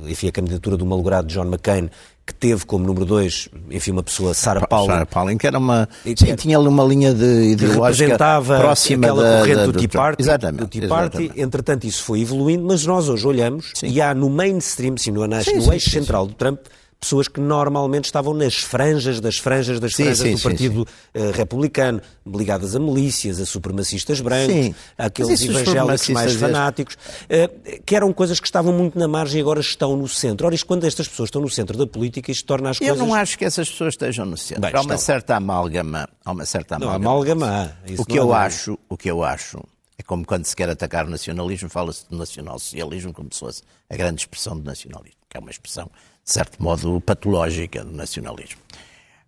[0.06, 1.90] enfim, a candidatura do malogrado John McCain
[2.30, 4.86] que teve como número dois, enfim, uma pessoa, Sarah Palin.
[4.86, 5.88] Sarah Palin, que era uma.
[6.04, 9.88] Sim, tinha ali uma linha de ideológica representava próxima aquela da, corrente da, do Tea
[9.88, 10.22] Party.
[10.22, 10.60] Exatamente.
[10.60, 11.16] Do tea Party.
[11.16, 11.42] exatamente.
[11.42, 13.88] Entretanto, isso foi evoluindo, mas nós hoje olhamos Sim.
[13.88, 16.60] e há no mainstream, sim, no, Sim, no eixo central do Trump,
[17.00, 20.86] pessoas que normalmente estavam nas franjas das franjas das Sim, franjas sim, do sim, Partido
[21.14, 27.48] eh, Republicano, ligadas a milícias, a supremacistas brancos, aqueles evangélicos mais fanáticos, eh,
[27.86, 30.46] que eram coisas que estavam muito na margem e agora estão no centro.
[30.46, 32.98] Ora, isto, quando estas pessoas estão no centro da política, isto torna as Eu coisas...
[33.06, 34.60] não acho que essas pessoas estejam no centro.
[34.60, 34.98] Bem, há uma estão.
[34.98, 36.08] certa amálgama.
[36.24, 37.46] Há uma certa Não, amálgama.
[37.46, 37.90] amálgama há.
[37.90, 38.44] Isso O que, não eu dúvida.
[38.44, 39.58] acho, o que eu acho
[39.98, 43.96] é como quando se quer atacar o nacionalismo, fala-se de nacional-socialismo como se fosse a
[43.96, 45.90] grande expressão do nacionalismo, que é uma expressão,
[46.30, 48.60] de certo modo, patológica do nacionalismo.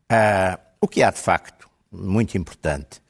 [0.08, 3.02] Ah, o que há, de facto, muito importante,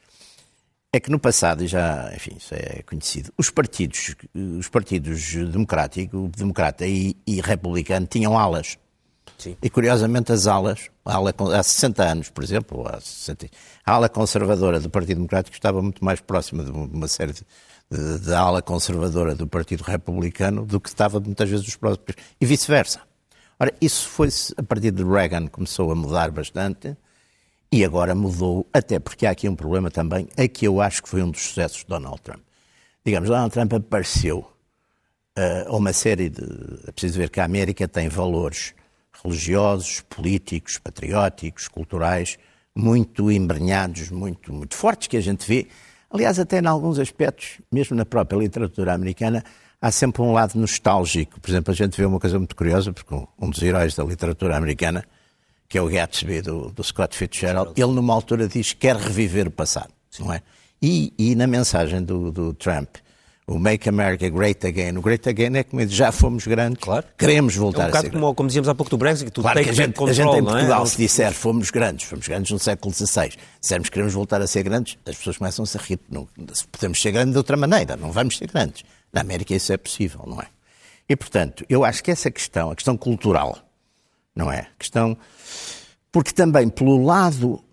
[0.91, 6.27] é que no passado, e já, enfim, isso é conhecido, os partidos, os partidos democrático,
[6.35, 8.79] democrata e, e republicano tinham alas.
[9.37, 9.55] Sim.
[9.61, 13.47] E curiosamente as alas, ala, há 60 anos, por exemplo, há 60,
[13.85, 18.33] a ala conservadora do Partido Democrático estava muito mais próxima de uma série de, de
[18.33, 23.12] ala conservadora do Partido Republicano do que estava muitas vezes dos próprios, e vice-versa.
[23.63, 26.97] Ora, isso foi a partir de Reagan começou a mudar bastante
[27.71, 31.07] e agora mudou, até porque há aqui um problema também, é que eu acho que
[31.07, 32.41] foi um dos sucessos de Donald Trump.
[33.05, 34.45] Digamos, Donald Trump apareceu
[35.37, 36.43] eh, a uma série de.
[36.85, 38.73] É preciso ver que a América tem valores
[39.23, 42.37] religiosos, políticos, patrióticos, culturais,
[42.75, 45.69] muito embrenhados, muito, muito fortes, que a gente vê.
[46.11, 49.41] Aliás, até em alguns aspectos, mesmo na própria literatura americana,
[49.83, 51.39] há sempre um lado nostálgico.
[51.41, 54.55] Por exemplo, a gente vê uma coisa muito curiosa, porque um dos heróis da literatura
[54.55, 55.03] americana,
[55.67, 59.47] que é o Gatsby do, do Scott Fitzgerald, ele numa altura diz que quer reviver
[59.47, 60.41] o passado, não é?
[60.81, 62.95] E, e na mensagem do, do Trump,
[63.45, 67.05] o Make America Great Again, o Great Again é como já fomos grandes, Claro.
[67.17, 69.31] queremos É voltar um a ser bocado como, como dizíamos há pouco do Brexit, que
[69.31, 70.51] tu Claro que take a gente, a gente control, em é?
[70.51, 74.13] Portugal, Não- se disser fomos grandes, fomos grandes no século XVI, se dissermos que queremos
[74.13, 75.99] voltar a ser grandes, as pessoas começam-se a rir.
[76.09, 76.25] Não,
[76.71, 78.83] podemos ser grandes de outra maneira, não vamos ser grandes.
[79.13, 80.47] Na América isso é possível, não é?
[81.07, 83.57] E, portanto, eu acho que essa questão, a questão cultural,
[84.35, 84.61] não é?
[84.61, 85.15] A questão.
[86.11, 87.63] Porque também, pelo lado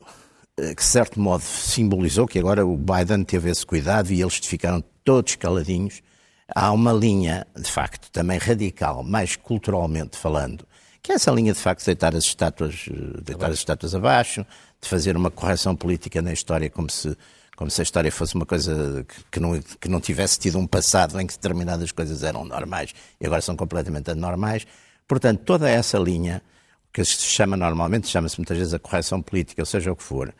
[0.57, 4.37] eh, que, de certo modo, simbolizou, que agora o Biden teve esse cuidado e eles
[4.37, 6.03] ficaram todos caladinhos,
[6.55, 10.67] há uma linha, de facto, também radical, mais culturalmente falando,
[11.03, 14.45] que é essa linha, de facto, de deitar as estátuas, eh, deitar as estátuas abaixo,
[14.81, 17.17] de fazer uma correção política na história como se,
[17.61, 21.21] como se a história fosse uma coisa que, não, que não tivesse tido um passado
[21.21, 24.67] em que determinadas coisas eram normais e agora são completamente anormais.
[25.07, 26.41] Portanto, toda essa linha,
[26.91, 30.35] que se chama normalmente, chama-se muitas vezes a correção política, ou seja o que for,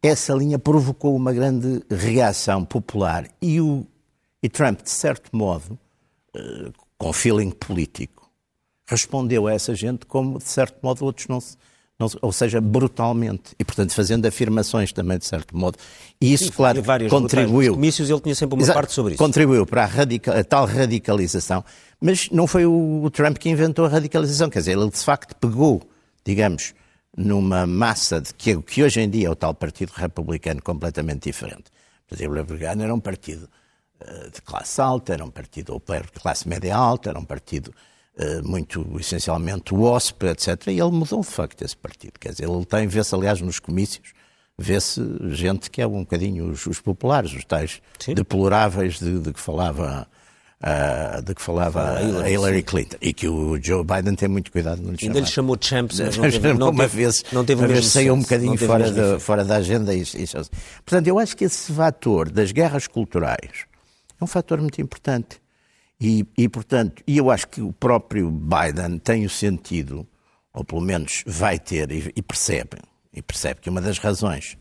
[0.00, 3.84] essa linha provocou uma grande reação popular e, o,
[4.40, 5.76] e Trump, de certo modo,
[6.32, 8.30] eh, com feeling político,
[8.86, 11.56] respondeu a essa gente como, de certo modo, outros não se.
[12.20, 13.54] Ou seja, brutalmente.
[13.58, 15.78] E, portanto, fazendo afirmações também, de certo modo.
[16.20, 17.74] E isso, Sim, claro, contribuiu.
[17.74, 18.76] Comícios ele tinha sempre uma Exato.
[18.78, 19.18] parte sobre isso.
[19.22, 21.64] Contribuiu para a, radica- a tal radicalização,
[22.00, 25.34] mas não foi o, o Trump que inventou a radicalização, quer dizer, ele de facto
[25.36, 25.82] pegou,
[26.24, 26.74] digamos,
[27.16, 31.64] numa massa de que, que hoje em dia é o tal Partido Republicano completamente diferente.
[32.06, 33.48] O Partido Republicano era um partido
[34.00, 37.72] eh, de classe alta, era um partido ou de classe média alta, era um partido
[38.44, 40.66] muito, essencialmente, WASP, etc.
[40.68, 42.18] E ele mudou, de facto, esse partido.
[42.20, 44.12] Quer dizer, ele tem, vê-se, aliás, nos comícios,
[44.58, 48.14] vê-se gente que é um bocadinho os, os populares, os tais Sim.
[48.14, 50.06] deploráveis de, de que falava,
[50.60, 52.96] ah, de que falava a Hillary, Hillary, Clinton.
[53.00, 56.16] E que o Joe Biden tem muito cuidado não lhe Ainda lhe chamou champs, mas
[56.16, 58.58] não teve, não uma teve, vez, não teve o uma vez saiu um bocadinho o
[58.58, 59.94] fora, da, fora da agenda.
[59.94, 60.26] E, e,
[60.84, 63.64] portanto, eu acho que esse fator das guerras culturais
[64.20, 65.41] é um fator muito importante.
[66.04, 70.04] E, e, portanto, e eu acho que o próprio Biden tem o sentido,
[70.52, 72.78] ou pelo menos vai ter, e, e percebe,
[73.14, 74.58] e percebe que uma das razões,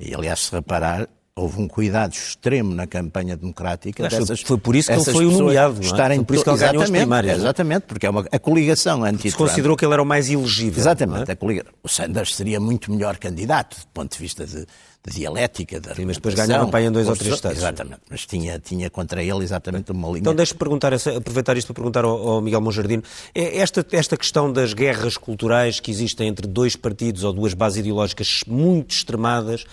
[0.00, 4.74] e aliás, se reparar, houve um cuidado extremo na campanha democrática foi- dessas foi por
[4.74, 5.84] isso que ele foi nomeado, é?
[5.84, 7.36] estarem Foi por isso que ele ganhou as exatamente, primárias, é?
[7.36, 10.80] Exatamente, porque é uma, a coligação anti Se considerou que ele era o mais elegível.
[10.80, 11.32] Exatamente, não é?
[11.32, 11.72] a coligação.
[11.84, 14.66] O Sanders seria muito melhor candidato, do ponto de vista de,
[15.06, 17.58] de dialética, da Sim, mas depois ganharam para em dois ou três estados.
[17.58, 20.20] Exatamente, mas tinha, tinha contra ele exatamente uma linha.
[20.20, 23.02] Então deixe-me perguntar, essa- aproveitar isto para perguntar ao, ao Miguel Monjardino.
[23.34, 27.78] É Esta, esta questão das guerras culturais que existem entre dois partidos ou duas bases
[27.80, 29.64] ideológicas muito extremadas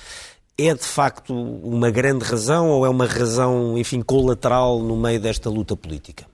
[0.58, 5.50] é de facto uma grande razão ou é uma razão, enfim, colateral no meio desta
[5.50, 6.26] luta política?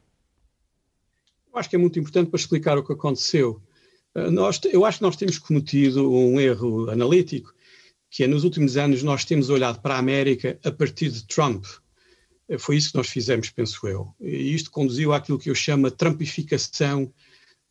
[1.53, 3.61] Eu acho que é muito importante para explicar o que aconteceu.
[4.15, 7.53] Uh, Nós, eu acho que nós temos cometido um erro analítico,
[8.17, 11.63] que é nos últimos anos nós temos olhado para a América a partir de Trump.
[12.49, 14.11] Uh, Foi isso que nós fizemos, penso eu.
[14.19, 17.13] E isto conduziu àquilo que eu chamo a trumpificação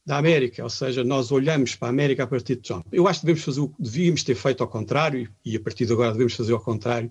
[0.06, 2.86] da América, ou seja, nós olhamos para a América a partir de Trump.
[2.92, 5.84] Eu acho que devemos fazer o que devíamos ter feito ao contrário, e a partir
[5.84, 7.10] de agora devemos fazer ao contrário,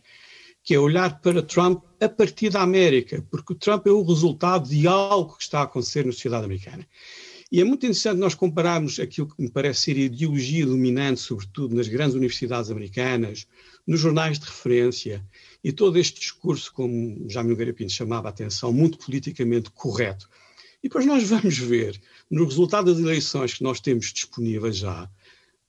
[0.63, 4.87] que é olhar para Trump a partir da América, porque Trump é o resultado de
[4.87, 6.87] algo que está a acontecer na sociedade americana.
[7.51, 11.75] E é muito interessante nós compararmos aquilo que me parece ser a ideologia dominante, sobretudo
[11.75, 13.45] nas grandes universidades americanas,
[13.85, 15.23] nos jornais de referência,
[15.63, 20.27] e todo este discurso, como já Nogueira Pinto chamava a atenção, muito politicamente correto.
[20.83, 25.09] E depois nós vamos ver, no resultado das eleições que nós temos disponíveis já,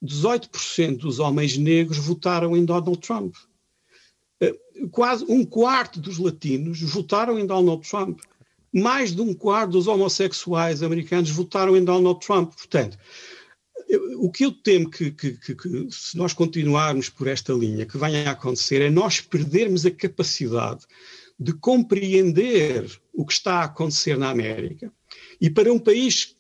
[0.02, 3.34] 18% dos homens negros votaram em Donald Trump.
[4.40, 4.54] Eh,
[4.90, 8.20] quase um quarto dos latinos votaram em Donald Trump
[8.76, 12.52] mais de um quarto dos homossexuais americanos votaram em Donald Trump.
[12.52, 12.98] Portanto,
[14.18, 17.96] o que eu temo que, que, que, que, se nós continuarmos por esta linha, que
[17.96, 20.84] venha a acontecer é nós perdermos a capacidade
[21.40, 24.92] de compreender o que está a acontecer na América.
[25.40, 26.34] E para um país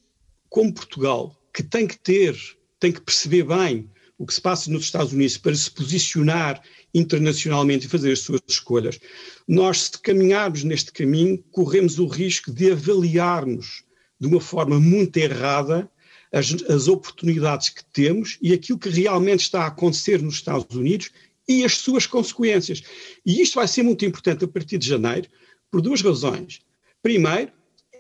[0.50, 2.36] como Portugal, que tem que ter,
[2.78, 6.62] tem que perceber bem o que se passa nos Estados Unidos para se posicionar
[6.96, 8.98] internacionalmente e fazer as suas escolhas,
[9.46, 13.84] nós, se caminharmos neste caminho, corremos o risco de avaliarmos
[14.18, 15.90] de uma forma muito errada
[16.32, 21.10] as, as oportunidades que temos e aquilo que realmente está a acontecer nos Estados Unidos
[21.48, 22.82] e as suas consequências.
[23.24, 25.28] E isto vai ser muito importante a partir de janeiro,
[25.70, 26.60] por duas razões.
[27.02, 27.52] Primeiro,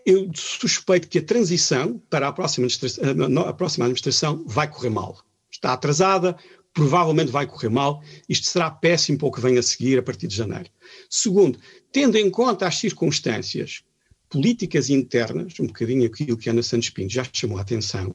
[0.04, 5.20] eu suspeito que a transição para a próxima administração, a próxima administração vai correr mal.
[5.50, 6.36] Está atrasada,
[6.76, 8.04] provavelmente vai correr mal.
[8.28, 10.68] Isto será péssimo para o que vem a seguir a partir de janeiro.
[11.08, 11.58] Segundo,
[11.90, 13.82] tendo em conta as circunstâncias
[14.28, 18.14] políticas internas, um bocadinho aquilo que Ana Santos Pinto já chamou a atenção,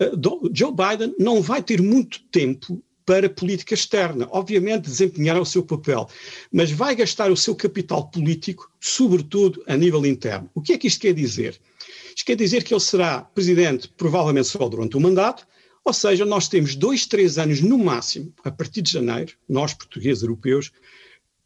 [0.00, 0.10] eh,
[0.52, 4.26] Joe Biden não vai ter muito tempo para política externa.
[4.32, 6.08] Obviamente desempenhará o seu papel,
[6.50, 10.50] mas vai gastar o seu capital político, sobretudo a nível interno.
[10.52, 11.60] O que é que isto quer dizer?
[12.08, 15.46] Isto quer dizer que ele será presidente provavelmente só durante o mandato,
[15.84, 20.22] ou seja, nós temos dois, três anos no máximo, a partir de janeiro, nós portugueses
[20.22, 20.70] europeus,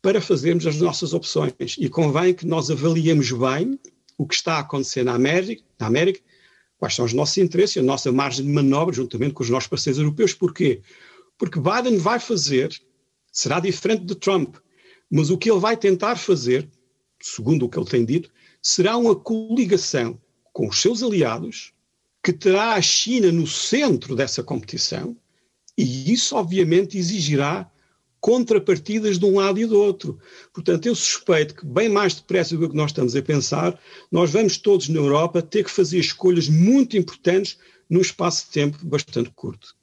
[0.02, 1.76] para fazermos as nossas opções.
[1.78, 3.78] E convém que nós avaliemos bem
[4.16, 6.20] o que está a acontecer na América, na América
[6.78, 9.68] quais são os nossos interesses e a nossa margem de manobra juntamente com os nossos
[9.68, 10.34] parceiros europeus.
[10.34, 10.82] Porquê?
[11.38, 12.74] Porque Biden vai fazer,
[13.32, 14.56] será diferente de Trump,
[15.10, 16.68] mas o que ele vai tentar fazer,
[17.20, 20.20] segundo o que ele tem dito, será uma coligação
[20.52, 21.72] com os seus aliados,
[22.26, 25.16] que terá a China no centro dessa competição,
[25.78, 27.70] e isso obviamente exigirá
[28.18, 30.18] contrapartidas de um lado e do outro.
[30.52, 34.58] Portanto, eu suspeito que, bem mais depressa do que nós estamos a pensar, nós vamos
[34.58, 37.58] todos na Europa ter que fazer escolhas muito importantes
[37.88, 39.75] num espaço de tempo bastante curto.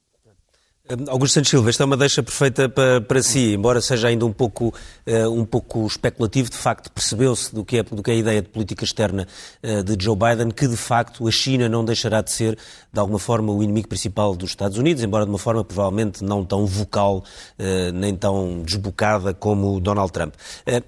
[1.08, 4.32] Augusto Santos Silva, esta é uma deixa perfeita para, para si, embora seja ainda um
[4.34, 8.16] pouco, uh, um pouco especulativo, de facto percebeu-se do, que é, do que é a
[8.18, 9.26] ideia de política externa
[9.62, 12.58] uh, de Joe Biden, que de facto a China não deixará de ser,
[12.92, 16.44] de alguma forma, o inimigo principal dos Estados Unidos, embora de uma forma provavelmente não
[16.44, 17.24] tão vocal,
[17.58, 20.34] uh, nem tão desbocada como Donald Trump.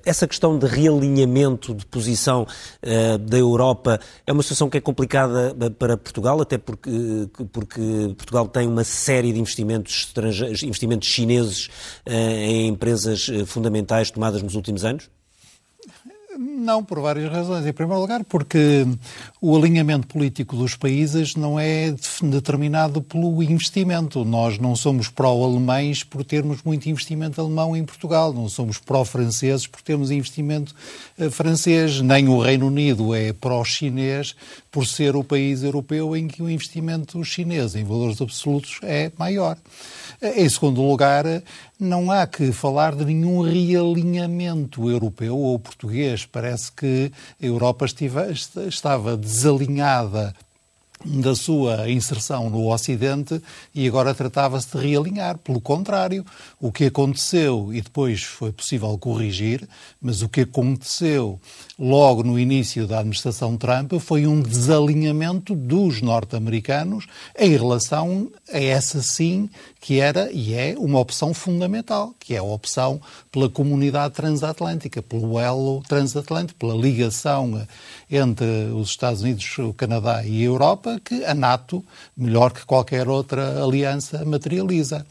[0.05, 2.47] essa questão de realinhamento de posição
[3.21, 6.91] da Europa é uma situação que é complicada para Portugal, até porque,
[7.51, 7.81] porque
[8.17, 11.71] Portugal tem uma série de investimentos investimentos, investimentos chineses
[12.05, 15.09] eh, em empresas eh, fundamentais tomadas nos últimos anos?
[16.39, 17.67] Não, por várias razões.
[17.67, 18.87] Em primeiro lugar, porque
[19.41, 24.25] o alinhamento político dos países não é determinado pelo investimento.
[24.25, 29.81] Nós não somos pró-alemães por termos muito investimento alemão em Portugal, não somos pró-franceses por
[29.81, 30.75] termos investimento
[31.19, 34.35] eh, francês, nem o Reino Unido é pró-chinês
[34.71, 39.57] por ser o país europeu em que o investimento chinês em valores absolutos é maior.
[40.23, 41.25] Em segundo lugar,
[41.79, 46.25] não há que falar de nenhum realinhamento europeu ou português.
[46.25, 48.21] Parece que a Europa estive,
[48.67, 50.35] estava desalinhada
[51.05, 53.41] da sua inserção no Ocidente
[53.75, 55.37] e agora tratava-se de realinhar.
[55.39, 56.25] Pelo contrário,
[56.61, 59.69] o que aconteceu, e depois foi possível corrigir,
[60.01, 61.39] mas o que aconteceu
[61.79, 67.07] logo no início da administração Trump foi um desalinhamento dos norte-americanos
[67.39, 72.43] em relação a essa sim que era e é uma opção fundamental, que é a
[72.43, 77.67] opção pela comunidade transatlântica, pelo elo transatlântico, pela ligação
[78.11, 81.85] entre os Estados Unidos, o Canadá e a Europa, que a NATO,
[82.17, 85.07] melhor que qualquer outra aliança, materializa.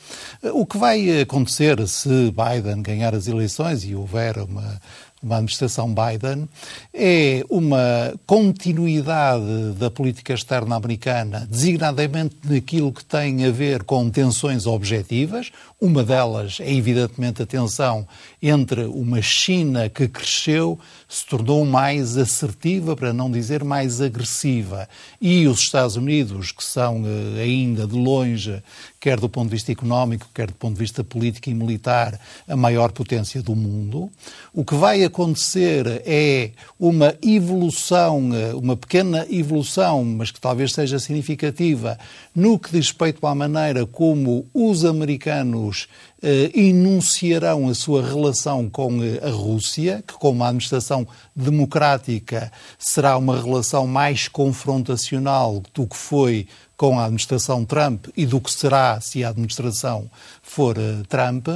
[0.53, 4.81] O que vai acontecer se Biden ganhar as eleições e houver uma
[5.25, 6.47] uma administração Biden,
[6.93, 14.67] é uma continuidade da política externa americana, designadamente naquilo que tem a ver com tensões
[14.67, 15.51] objetivas.
[15.81, 18.07] Uma delas é, evidentemente, a tensão
[18.41, 24.87] entre uma China que cresceu, se tornou mais assertiva, para não dizer mais agressiva,
[25.19, 28.61] e os Estados Unidos, que são eh, ainda de longe,
[29.05, 32.55] quer do ponto de vista económico, quer do ponto de vista político e militar, a
[32.55, 34.09] maior potência do mundo.
[34.51, 36.49] O que vai acontecer é
[36.79, 41.99] uma evolução, eh, uma pequena evolução, mas que talvez seja significativa,
[42.33, 45.87] no que diz respeito à maneira como os americanos
[46.23, 53.15] eh, enunciarão a sua relação com eh, a Rússia, que, com uma administração democrática, será
[53.15, 56.47] uma relação mais confrontacional do que foi
[56.77, 60.09] com a administração Trump e do que será se a administração
[60.41, 61.47] for uh, Trump,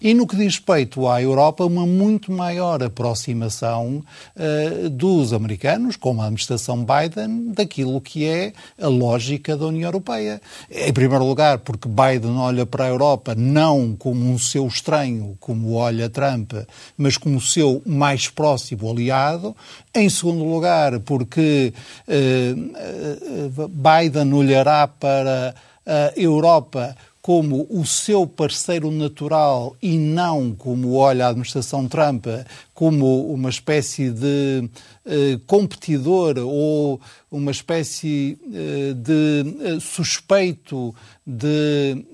[0.00, 4.02] e no que diz respeito à Europa, uma muito maior aproximação
[4.36, 10.40] uh, dos americanos, com a administração Biden, daquilo que é a lógica da União Europeia.
[10.70, 15.74] Em primeiro lugar, porque Biden olha para a Europa não como um seu estranho, como
[15.74, 16.52] olha Trump,
[16.96, 19.56] mas como seu mais próximo aliado.
[19.94, 21.72] Em segundo lugar, porque
[22.08, 24.63] uh, Biden olhará
[24.98, 25.54] para
[25.86, 32.26] a Europa como o seu parceiro natural e não como olha a administração Trump,
[32.74, 34.68] como uma espécie de
[35.06, 36.98] eh, competidor ou
[37.30, 40.94] uma espécie eh, de eh, suspeito
[41.26, 42.04] de,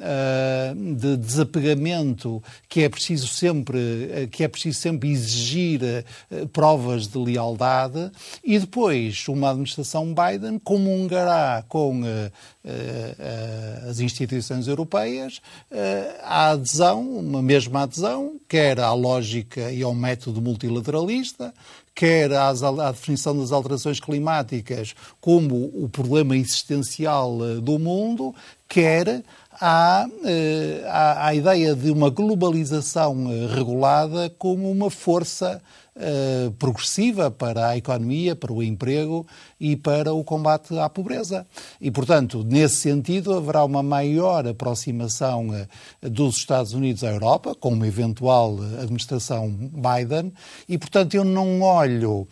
[0.97, 5.81] de, desapegamento que é preciso sempre que é preciso sempre exigir
[6.53, 8.13] provas de lealdade.
[8.45, 12.03] E depois uma administração Biden comungará com
[13.89, 15.41] as instituições europeias
[16.23, 21.55] a adesão uma mesma adesão quer à lógica e ao método multilateralista
[21.95, 28.35] quer às, à definição das alterações climáticas como o problema existencial eh, do mundo,
[28.69, 29.23] quer
[29.61, 35.61] à, eh, à, à ideia de uma globalização eh, regulada como uma força
[35.97, 39.26] uh, progressiva para a economia, para o emprego
[39.59, 41.47] e para o combate à pobreza.
[41.80, 47.70] E, portanto, nesse sentido, haverá uma maior aproximação uh, dos Estados Unidos à Europa, com
[47.70, 50.32] uma eventual administração Biden,
[50.68, 52.26] e, portanto, eu não olho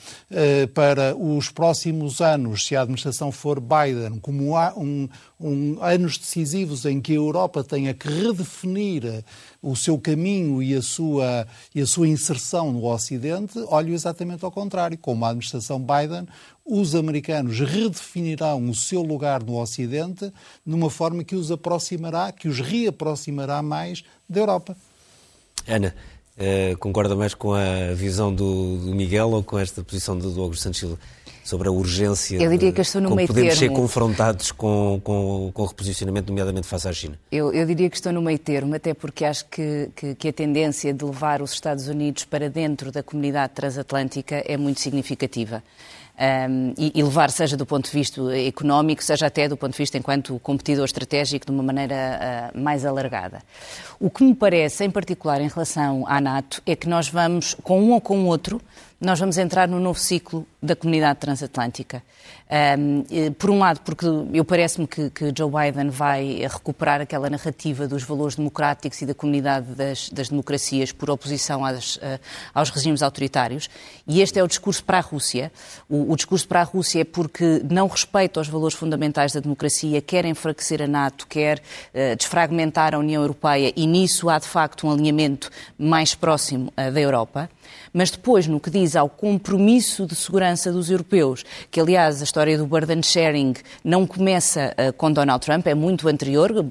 [0.75, 5.09] para os próximos anos, se a administração for Biden, como um,
[5.41, 9.25] um, anos decisivos em que a Europa tenha que redefinir
[9.61, 14.51] o seu caminho e a sua, e a sua inserção no Ocidente, olho exatamente ao
[14.51, 14.97] contrário.
[14.99, 16.27] Com a administração Biden,
[16.65, 20.33] os americanos redefinirão o seu lugar no Ocidente
[20.65, 24.77] numa forma que os aproximará, que os reaproximará mais da Europa.
[25.67, 25.95] Ana,
[26.37, 30.41] uh, concorda mais com a visão do, do, Miguel ou com esta posição do, do
[30.41, 30.99] Augusto Santos Silva?
[31.49, 33.75] Sobre a urgência eu diria que estou no meio podemos termo.
[33.75, 37.19] ser confrontados com, com, com o reposicionamento, nomeadamente face à China?
[37.33, 40.33] Eu, eu, diria que estou no meio termo, até porque acho que, que, que, a
[40.33, 45.63] tendência de levar os Estados Unidos para dentro da comunidade transatlântica é muito significativa
[46.19, 49.79] um, e, e, levar, seja do ponto de vista económico, seja até do ponto de
[49.79, 53.41] vista enquanto competidor estratégico, de uma maneira uh, mais alargada.
[54.01, 57.81] O que me parece, em particular em relação à NATO, é que nós vamos, com
[57.81, 58.61] um ou com o outro,
[59.01, 62.03] nós vamos entrar no novo ciclo da comunidade transatlântica.
[62.79, 67.87] Um, por um lado, porque eu parece-me que, que, Joe Biden vai recuperar aquela narrativa
[67.87, 72.01] dos valores democráticos e da comunidade das, das democracias por oposição às, uh,
[72.53, 73.69] aos regimes autoritários,
[74.07, 75.53] e este é o discurso para a Rússia.
[75.89, 80.01] O, o, discurso para a Rússia é porque não respeita os valores fundamentais da democracia,
[80.01, 84.87] quer enfraquecer a NATO, quer uh, desfragmentar a União Europeia, e nisso há de facto
[84.87, 87.51] um alinhamento mais próximo uh, da Europa.
[87.93, 92.57] Mas depois, no que diz ao compromisso de segurança dos europeus, que aliás a história
[92.57, 93.55] do burden sharing
[93.85, 96.65] não começa uh, com Donald Trump, é muito anterior.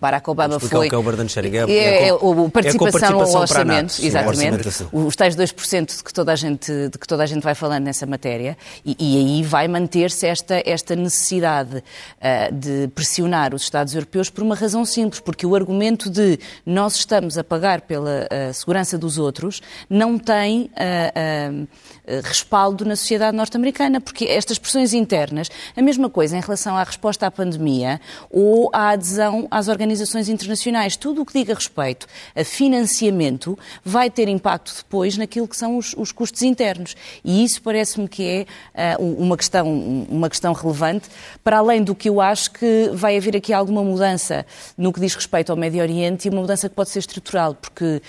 [0.00, 0.86] Barack Obama foi.
[0.86, 1.56] O que é o burden sharing?
[1.56, 4.68] É, é, é, é é participação no orçamento, exatamente.
[4.92, 7.84] Os tais 2% de que, toda a gente, de que toda a gente vai falando
[7.84, 8.56] nessa matéria.
[8.84, 14.42] E, e aí vai manter-se esta, esta necessidade uh, de pressionar os Estados europeus por
[14.42, 19.18] uma razão simples, porque o argumento de nós estamos a pagar pela uh, segurança dos
[19.18, 20.43] outros não tem
[20.76, 21.66] uh,
[22.22, 27.26] respaldo na sociedade norte-americana, porque estas pressões internas, a mesma coisa em relação à resposta
[27.26, 28.00] à pandemia
[28.30, 34.28] ou à adesão às organizações internacionais, tudo o que diga respeito a financiamento vai ter
[34.28, 36.96] impacto depois naquilo que são os, os custos internos.
[37.24, 39.66] E isso parece-me que é uh, uma, questão,
[40.08, 41.08] uma questão relevante,
[41.42, 44.46] para além do que eu acho que vai haver aqui alguma mudança
[44.76, 47.84] no que diz respeito ao Médio Oriente e uma mudança que pode ser estrutural, porque
[47.84, 48.00] uh,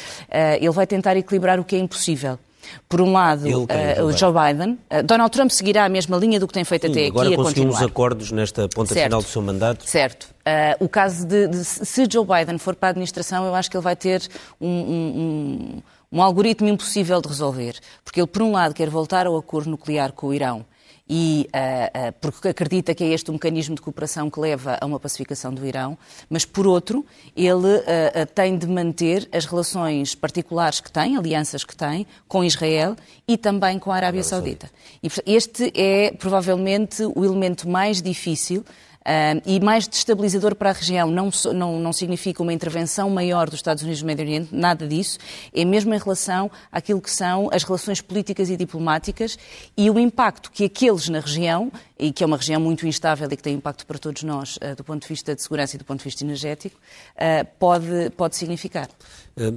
[0.57, 2.39] ele vai tentar equilibrar o que é impossível.
[2.87, 4.77] Por um lado, uh, o Joe Biden.
[4.91, 7.33] Uh, Donald Trump seguirá a mesma linha do que tem feito Sim, até agora aqui
[7.33, 7.77] a continuar.
[7.77, 9.05] Agora acordos nesta ponta certo.
[9.05, 9.87] final do seu mandato.
[9.87, 10.23] Certo.
[10.23, 13.77] Uh, o caso de, de, se Joe Biden for para a administração, eu acho que
[13.77, 14.27] ele vai ter
[14.61, 17.75] um, um, um, um algoritmo impossível de resolver.
[18.03, 20.65] Porque ele, por um lado, quer voltar ao acordo nuclear com o Irão
[21.07, 24.85] e uh, uh, porque acredita que é este o mecanismo de cooperação que leva a
[24.85, 25.97] uma pacificação do Irão,
[26.29, 31.75] mas por outro, ele uh, tem de manter as relações particulares que tem, alianças que
[31.75, 32.95] tem, com Israel
[33.27, 34.69] e também com a Arábia Saudita.
[35.03, 38.65] E este é provavelmente o elemento mais difícil
[39.05, 43.59] Uh, e mais destabilizador para a região não, não, não, significa uma intervenção maior dos
[43.59, 45.19] Estados Unidos no Médio Oriente, nada disso,
[45.53, 49.37] é mesmo em relação àquilo que são as relações políticas e diplomáticas
[49.77, 53.37] e o impacto que aqueles na região, e que é uma região muito instável e
[53.37, 55.85] que tem impacto para todos nós uh, do ponto de vista de segurança e do
[55.85, 58.89] ponto de vista energético, uh, pode, pode significar.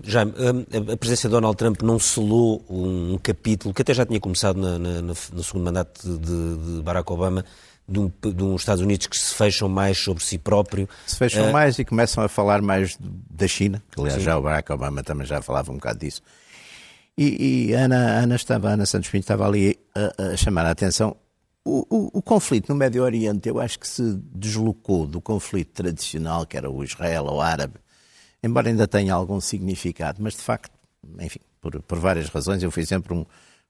[0.05, 0.34] Jaime,
[0.92, 4.78] a presença de Donald Trump não selou um capítulo que até já tinha começado na,
[4.78, 7.44] na, no segundo mandato de, de Barack Obama,
[7.89, 10.89] de, um, de uns Estados Unidos que se fecham mais sobre si próprio.
[11.07, 14.24] Se fecham uh, mais e começam a falar mais da China, que aliás sim.
[14.24, 16.20] já o Barack Obama também já falava um bocado disso.
[17.16, 21.16] E, e Ana, Ana, estava, Ana Santos Pinto estava ali a, a chamar a atenção.
[21.64, 26.47] O, o, o, conflito no Médio Oriente, eu acho que se deslocou do conflito tradicional,
[26.47, 27.74] que era o Israel ou árabe,
[28.43, 30.72] embora ainda tenha algum significado, mas de facto,
[31.18, 33.26] enfim, por, por várias razões, eu fui sempre um,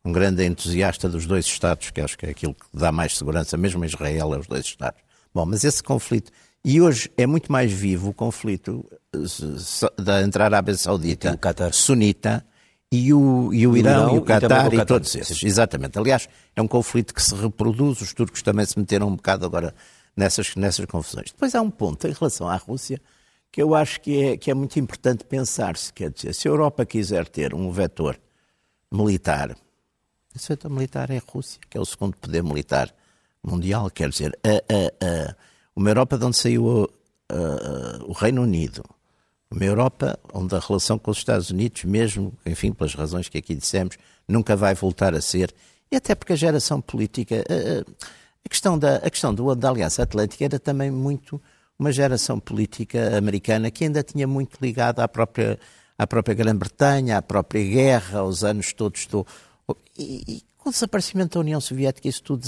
[0.09, 3.57] um grande entusiasta dos dois Estados, que acho que é aquilo que dá mais segurança,
[3.59, 5.01] mesmo Israel, é os dois Estados.
[5.35, 6.33] Bom, mas esse conflito,
[6.65, 8.85] e hoje é muito mais vivo o conflito
[9.15, 11.39] eh, da entre a Arábia Saudita,
[11.73, 12.45] sunita,
[12.91, 15.43] e o, e o Irão, Irão, e o Qatar e, e todos esses.
[15.43, 15.99] Exatamente.
[15.99, 19.75] Aliás, é um conflito que se reproduz, os turcos também se meteram um bocado agora
[20.17, 21.31] nessas, nessas confusões.
[21.31, 22.99] Depois há um ponto em relação à Rússia
[23.53, 25.93] que eu acho que é, que é muito importante pensar-se.
[25.93, 28.19] Quer dizer, se a Europa quiser ter um vetor
[28.91, 29.55] militar
[30.39, 32.95] a seita militar é a Rússia, que é o segundo poder militar
[33.43, 33.91] mundial.
[33.91, 35.35] Quer dizer, a, a, a,
[35.75, 36.89] uma Europa de onde saiu
[38.07, 38.83] o Reino Unido,
[39.51, 43.55] uma Europa onde a relação com os Estados Unidos, mesmo, enfim, pelas razões que aqui
[43.55, 45.53] dissemos, nunca vai voltar a ser,
[45.91, 47.45] e até porque a geração política,
[48.45, 51.41] a, questão, da, a questão do, da Aliança Atlântica era também muito
[51.79, 55.59] uma geração política americana que ainda tinha muito ligada à própria,
[55.99, 59.27] à própria Grã-Bretanha, à própria guerra, aos anos todos do,
[59.99, 62.43] e, e, com o desaparecimento da União Soviética, isso tudo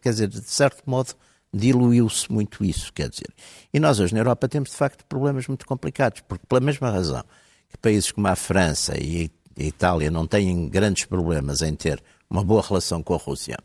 [0.00, 1.14] quer dizer, de certo modo,
[1.52, 3.28] diluiu-se muito isso, quer dizer.
[3.72, 7.24] E nós hoje na Europa temos de facto problemas muito complicados, porque pela mesma razão
[7.68, 12.44] que países como a França e a Itália não têm grandes problemas em ter uma
[12.44, 13.58] boa relação com a Rússia,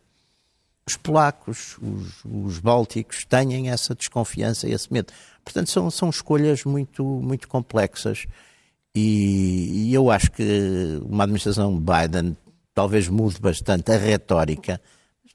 [0.88, 5.12] os polacos, os, os bálticos têm essa desconfiança e esse medo.
[5.43, 8.28] Portanto, são, são escolhas muito, muito complexas
[8.93, 12.38] e, e eu acho que uma administração Biden
[12.76, 14.82] talvez mude bastante a retórica,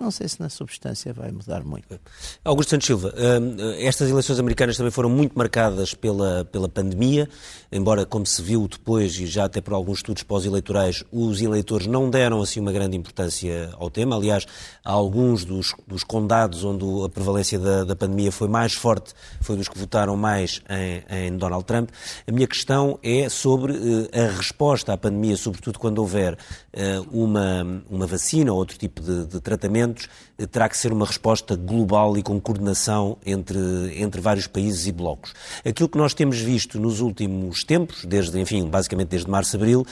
[0.00, 2.00] não sei se na substância vai mudar muito.
[2.42, 7.28] Augusto Santos Silva, hum, estas eleições americanas também foram muito marcadas pela, pela pandemia,
[7.70, 12.08] embora, como se viu depois, e já até por alguns estudos pós-eleitorais, os eleitores não
[12.08, 14.16] deram assim uma grande importância ao tema.
[14.16, 14.46] Aliás,
[14.84, 19.56] há alguns dos, dos condados onde a prevalência da, da, pandemia foi mais forte, foi
[19.56, 21.90] dos que votaram mais em, em Donald Trump.
[22.26, 27.84] A minha questão é sobre uh, a resposta à pandemia, sobretudo quando houver uh, uma,
[27.88, 32.16] uma vacina ou outro tipo de, de tratamentos, uh, terá que ser uma resposta global
[32.16, 33.58] e com coordenação entre,
[33.96, 35.32] entre vários países e blocos.
[35.64, 39.86] Aquilo que nós temos visto nos últimos tempos, desde, enfim, basicamente desde março, abril,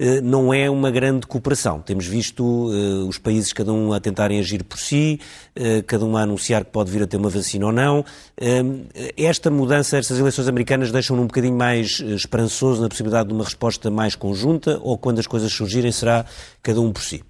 [0.00, 1.82] eh, não é uma grande cooperação.
[1.82, 5.20] Temos visto uh, os países cada um a tentarem agir por si,
[5.54, 8.00] uh, cada um a anunciar que pode vir a ter uma vacina ou não.
[8.00, 13.44] Uh, esta mudança, estas eleições americanas deixam-no um bocadinho mais esperançoso na possibilidade de uma
[13.44, 16.24] resposta mais conjunta ou quando as coisas surgirem será
[16.62, 17.22] cada um por si?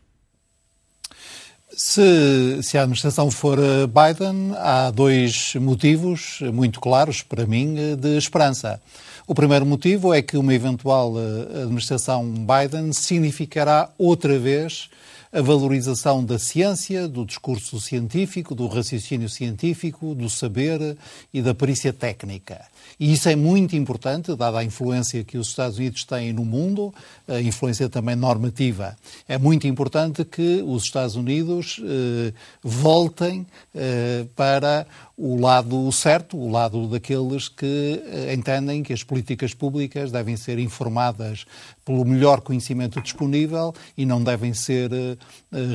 [1.82, 8.78] Se, se, a administração for Biden, há dois motivos muito claros para mim de esperança.
[9.26, 14.90] O primeiro motivo é que uma eventual eh, administração Biden significará outra vez
[15.32, 20.98] a valorização da ciência, do discurso científico, do raciocínio científico, do saber
[21.32, 22.60] e da perícia técnica.
[23.00, 26.92] E isso é muito importante, dada a influência que os Estados Unidos têm no mundo,
[27.26, 28.94] a influência também normativa.
[29.26, 34.86] É muito importante que os Estados Unidos eh, voltem eh, para
[35.22, 40.58] o lado certo, o lado daqueles que eh, entendem que as políticas públicas devem ser
[40.58, 41.44] informadas
[41.84, 45.16] pelo melhor conhecimento disponível e não devem ser eh,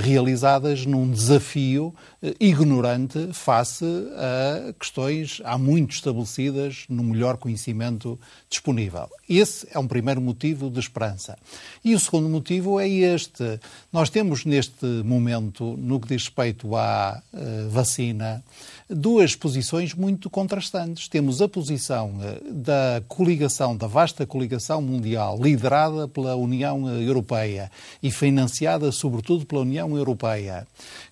[0.01, 1.93] realizadas num desafio
[2.39, 3.85] ignorante face
[4.15, 8.19] a questões há muito estabelecidas no melhor conhecimento
[8.49, 9.07] disponível.
[9.29, 11.37] Esse é um primeiro motivo de esperança.
[11.83, 13.59] E o segundo motivo é este.
[13.93, 17.21] Nós temos neste momento, no que diz respeito à
[17.69, 18.43] vacina,
[18.89, 21.07] duas posições muito contrastantes.
[21.07, 27.71] Temos a posição eh, da coligação, da vasta coligação mundial, liderada pela União Europeia
[28.01, 30.67] e financiada sobretudo pela União Europeia,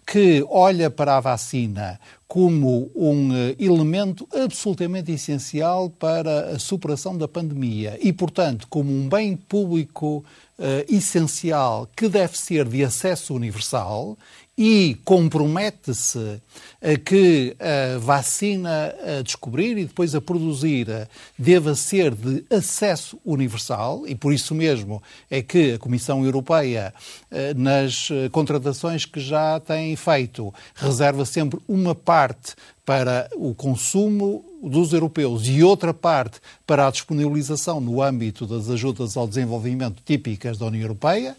[0.06, 7.28] que olha para a vacina como um eh, elemento absolutamente essencial para a superação da
[7.28, 10.26] pandemia e, portanto, como um bem público
[10.58, 10.64] uh,
[10.94, 14.18] essencial que deve ser de acesso universal
[14.58, 16.40] e compromete-se
[16.82, 24.08] a que a vacina a descobrir e depois a produzir deva ser de acesso universal.
[24.08, 26.94] E por isso mesmo é que a Comissão Europeia
[27.32, 34.94] eh, nas contratações que já tem feito reserva sempre uma parte para o consumo dos
[34.94, 40.66] europeus e outra parte para a disponibilização no âmbito das ajudas ao desenvolvimento típicas da
[40.68, 41.36] União Europeia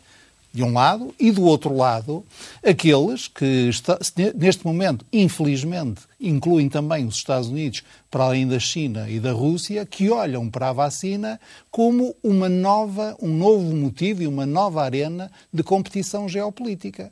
[0.54, 2.24] de um lado, e do outro lado,
[2.64, 3.98] aqueles que, está,
[4.36, 9.84] neste momento, infelizmente, incluem também os Estados Unidos, para além da China e da Rússia,
[9.84, 11.40] que olham para a vacina
[11.72, 17.10] como uma nova, um novo motivo e uma nova arena de competição geopolítica.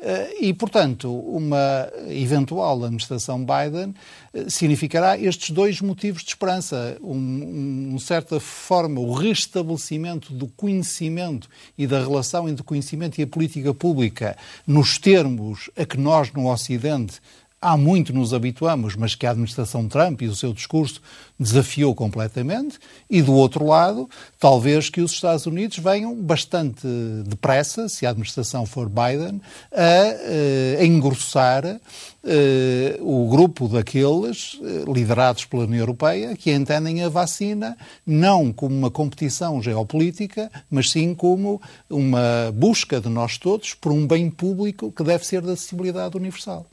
[0.00, 3.92] Eh, e, portanto, uma eventual administração Biden
[4.32, 6.96] eh, significará estes dois motivos de esperança.
[7.02, 13.24] Um, um, certa forma, o restabelecimento do conhecimento e da relação entre o conhecimento e
[13.24, 17.20] a política pública nos termos a que nós, no Ocidente,
[17.60, 21.00] há muito nos habituamos, mas que a administração Trump e o seu discurso
[21.38, 22.78] desafiou completamente,
[23.08, 26.86] e do outro lado, talvez que os Estados Unidos venham bastante
[27.26, 29.40] depressa, se a administração for Biden,
[29.72, 31.80] a, a engrossar
[32.20, 38.76] Uh, o grupo daqueles uh, liderados pela União Europeia que entendem a vacina não como
[38.76, 44.92] uma competição geopolítica, mas sim como uma busca de nós todos por um bem público
[44.92, 46.66] que deve ser da acessibilidade universal.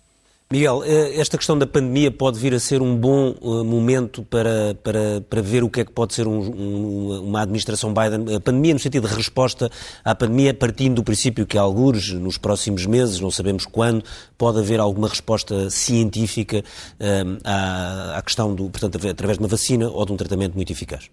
[0.55, 4.73] Miguel, eh, esta questão da pandemia pode vir a ser um bom uh, momento para,
[4.75, 8.33] para, para ver o que é que pode ser um, um, uma administração Biden.
[8.33, 9.69] A pandemia, no sentido de resposta
[10.01, 14.01] à pandemia, partindo do princípio que, alguns, nos próximos meses, não sabemos quando,
[14.37, 19.89] pode haver alguma resposta científica uh, à, à questão, do, portanto, através de uma vacina
[19.89, 21.11] ou de um tratamento muito eficaz.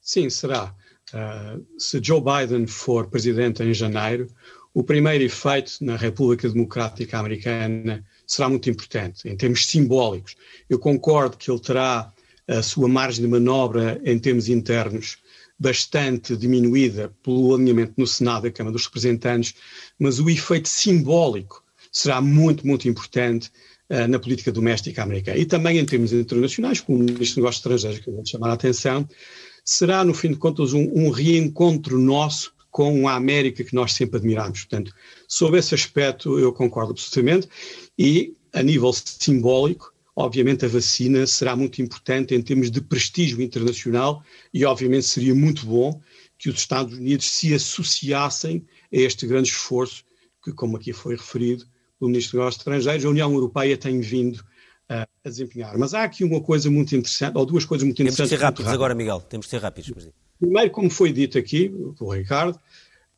[0.00, 0.74] Sim, será.
[1.14, 4.26] Uh, se Joe Biden for presidente em janeiro,
[4.78, 10.36] o primeiro efeito na República Democrática Americana será muito importante, em termos simbólicos.
[10.70, 12.12] Eu concordo que ele terá
[12.46, 15.18] a sua margem de manobra em termos internos
[15.58, 19.52] bastante diminuída pelo alinhamento no Senado e Câmara dos Representantes,
[19.98, 21.60] mas o efeito simbólico
[21.90, 23.50] será muito, muito importante
[23.90, 25.38] uh, na política doméstica americana.
[25.38, 28.50] E também em termos internacionais, como o Ministro dos Negócios Estrangeiros, que eu vou chamar
[28.50, 29.08] a atenção,
[29.64, 34.18] será, no fim de contas, um, um reencontro nosso com a América que nós sempre
[34.18, 34.60] admiramos.
[34.60, 34.94] Portanto,
[35.26, 37.48] sobre esse aspecto eu concordo absolutamente
[37.98, 44.22] e a nível simbólico, obviamente a vacina será muito importante em termos de prestígio internacional
[44.52, 46.00] e obviamente seria muito bom
[46.38, 50.04] que os Estados Unidos se associassem a este grande esforço
[50.42, 51.66] que, como aqui foi referido
[51.98, 54.44] pelo Ministro dos Negócios Estrangeiros, a União Europeia tem vindo
[54.88, 55.76] a desempenhar.
[55.76, 58.30] Mas há aqui uma coisa muito interessante, ou duas coisas muito interessantes.
[58.30, 60.08] Temos de ser rápidos agora, Miguel, temos de ser rápidos.
[60.40, 61.68] Primeiro, como foi dito aqui
[61.98, 62.56] pelo Ricardo,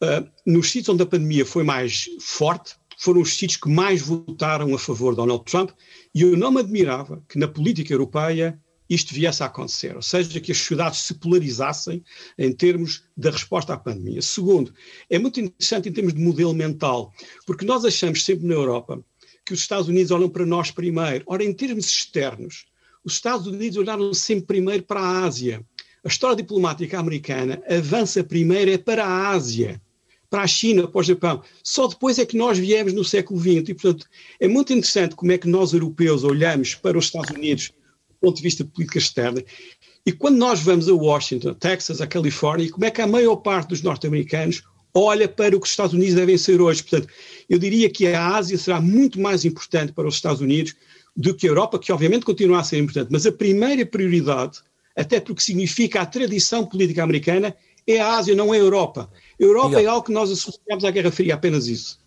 [0.03, 4.75] uh, nos sítios onde a pandemia foi mais forte, foram os sítios que mais votaram
[4.75, 5.71] a favor de Donald Trump,
[6.15, 8.59] e eu não me admirava que na política europeia
[8.91, 12.03] isto viesse a acontecer, ou seja, que as sociedades se polarizassem
[12.37, 14.21] em termos da resposta à pandemia.
[14.21, 14.75] Segundo,
[15.09, 17.13] é muito interessante em termos de modelo mental,
[17.47, 19.03] porque nós achamos sempre na Europa
[19.47, 21.25] que os Estados Unidos olham para nós primeiro.
[21.27, 22.67] Ora, em termos externos,
[23.05, 25.65] os Estados Unidos olharam sempre primeiro para a Ásia.
[26.03, 29.81] A história diplomática americana avança primeiro é para a Ásia,
[30.31, 31.43] para a China, para o Japão.
[31.63, 33.69] Só depois é que nós viemos no século XX.
[33.69, 34.07] E, portanto,
[34.39, 37.73] é muito interessante como é que nós, europeus, olhamos para os Estados Unidos
[38.09, 39.45] do ponto de vista de política externa.
[40.07, 43.69] E quando nós vamos a Washington, Texas, a Califórnia, como é que a maior parte
[43.69, 44.63] dos norte-americanos
[44.95, 46.83] olha para o que os Estados Unidos devem ser hoje.
[46.83, 47.13] Portanto,
[47.49, 50.75] eu diria que a Ásia será muito mais importante para os Estados Unidos
[51.17, 53.09] do que a Europa, que obviamente continua a ser importante.
[53.11, 54.61] Mas a primeira prioridade
[54.97, 57.55] até porque significa a tradição política americana,
[57.87, 59.11] é a Ásia, não é a Europa.
[59.41, 59.85] A Europa Miguel.
[59.85, 61.99] é algo que nós associamos à Guerra Fria, apenas isso.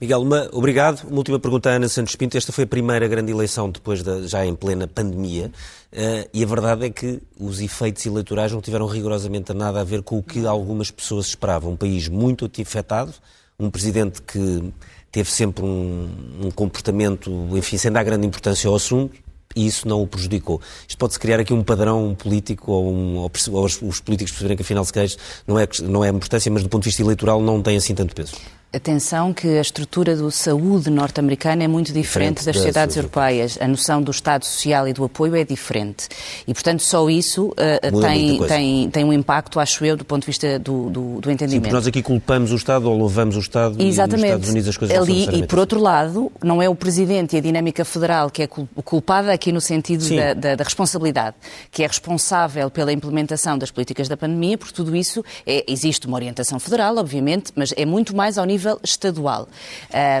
[0.00, 1.06] Miguel, uma, obrigado.
[1.06, 2.36] Uma última pergunta à Ana Santos Pinto.
[2.36, 5.52] Esta foi a primeira grande eleição depois da, já em plena pandemia,
[5.92, 10.02] uh, e a verdade é que os efeitos eleitorais não tiveram rigorosamente nada a ver
[10.02, 11.72] com o que algumas pessoas esperavam.
[11.72, 13.12] Um país muito afetado,
[13.58, 14.72] um presidente que
[15.12, 16.08] teve sempre um,
[16.44, 19.18] um comportamento, enfim, sem dar grande importância ao assunto,
[19.54, 20.60] e isso não o prejudicou.
[20.86, 24.56] Isto pode-se criar aqui um padrão político ou, um, ou, ou os, os, políticos perceberem
[24.56, 27.42] que afinal se queixa não é, não é importância, mas do ponto de vista eleitoral
[27.42, 28.34] não tem assim tanto peso.
[28.72, 33.58] Atenção que a estrutura do saúde norte-americana é muito diferente, diferente das sociedades europeias.
[33.60, 36.06] A noção do Estado Social e do apoio é diferente.
[36.46, 40.26] E, portanto, só isso uh, tem, tem, tem um impacto, acho eu, do ponto de
[40.26, 41.66] vista do, do, do entendimento.
[41.66, 43.88] Sim, nós aqui culpamos o Estado ou louvamos o Estado Exatamente.
[43.88, 46.74] e nos Estados Unidos as coisas Ali, não E, por outro lado, não é o
[46.76, 51.34] Presidente e a dinâmica federal que é culpada aqui no sentido da, da, da, responsabilidade,
[51.72, 56.14] que é responsável pela implementação das políticas da pandemia, porque tudo isso é, existe uma
[56.14, 59.48] orientação federal, obviamente, mas é muito mais ao nível nível estadual.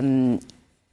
[0.02, 0.38] Um,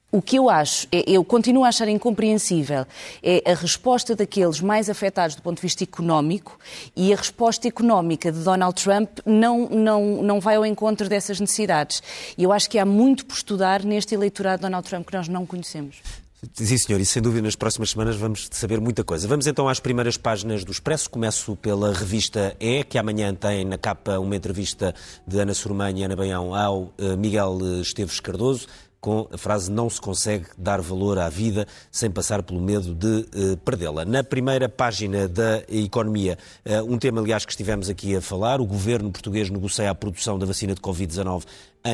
[0.09, 2.85] o que eu acho, é, eu continuo a achar incompreensível,
[3.21, 6.57] é a resposta daqueles mais afetados do ponto de vista económico
[6.95, 12.01] e a resposta económica de Donald Trump não, não, não vai ao encontro dessas necessidades.
[12.37, 15.27] E eu acho que há muito por estudar neste eleitorado de Donald Trump que nós
[15.27, 16.01] não conhecemos.
[16.53, 19.27] Sim, senhor, e sem dúvida nas próximas semanas vamos saber muita coisa.
[19.27, 21.09] Vamos então às primeiras páginas do Expresso.
[21.09, 24.93] Começo pela revista E, que amanhã tem na capa uma entrevista
[25.25, 28.67] de Ana Surmanha e Ana Baião ao eh, Miguel Esteves Cardoso
[28.99, 33.07] com a frase não se consegue dar valor à vida sem passar pelo medo de
[33.07, 34.03] uh, perdê-la.
[34.03, 36.37] Na primeira página da economia,
[36.87, 40.47] um tema, aliás, que estivemos aqui a falar, o governo português negocia a produção da
[40.47, 41.43] vacina de Covid-19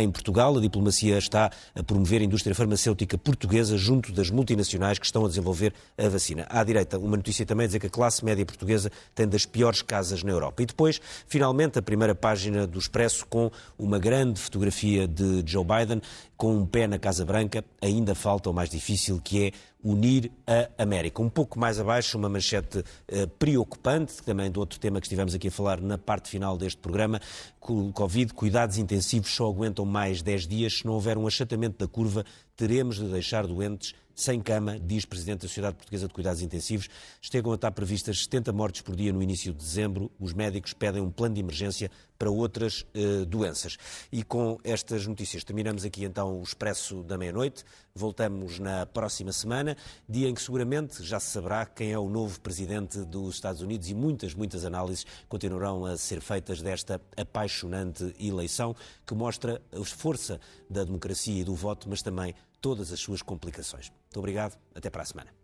[0.01, 0.57] em Portugal.
[0.57, 5.27] A diplomacia está a promover a indústria farmacêutica portuguesa junto das multinacionais que estão a
[5.27, 6.45] desenvolver a vacina.
[6.49, 9.81] À direita, uma notícia também a dizer que a classe média portuguesa tem das piores
[9.81, 10.63] casas na Europa.
[10.63, 16.01] E depois, finalmente, a primeira página do Expresso com uma grande fotografia de Joe Biden
[16.35, 17.63] com um pé na Casa Branca.
[17.81, 19.51] Ainda falta o mais difícil, que é
[19.83, 21.21] unir a América.
[21.21, 25.49] Um pouco mais abaixo, uma manchete uh, preocupante, também do outro tema que estivemos aqui
[25.49, 27.19] a falar na parte final deste programa,
[27.59, 30.79] Covid, cuidados intensivos só aguentam mais 10 dias.
[30.79, 32.25] Se não houver um achatamento da curva,
[32.55, 36.89] teremos de deixar doentes sem cama, diz Presidente da Sociedade Portuguesa de Cuidados Intensivos.
[37.21, 40.11] Chegam a estar previstas 70 mortes por dia no início de dezembro.
[40.19, 43.77] Os médicos pedem um plano de emergência para outras uh, doenças.
[44.11, 47.65] E com estas notícias terminamos aqui então o Expresso da Meia-Noite.
[47.95, 49.75] Voltamos na próxima semana,
[50.07, 53.89] dia em que seguramente já se saberá quem é o novo Presidente dos Estados Unidos
[53.89, 60.39] e muitas, muitas análises continuarão a ser feitas desta apaixonante eleição que mostra a força
[60.69, 63.91] da democracia e do voto, mas também todas as suas complicações.
[64.13, 65.42] Muito obrigado, até para a semana.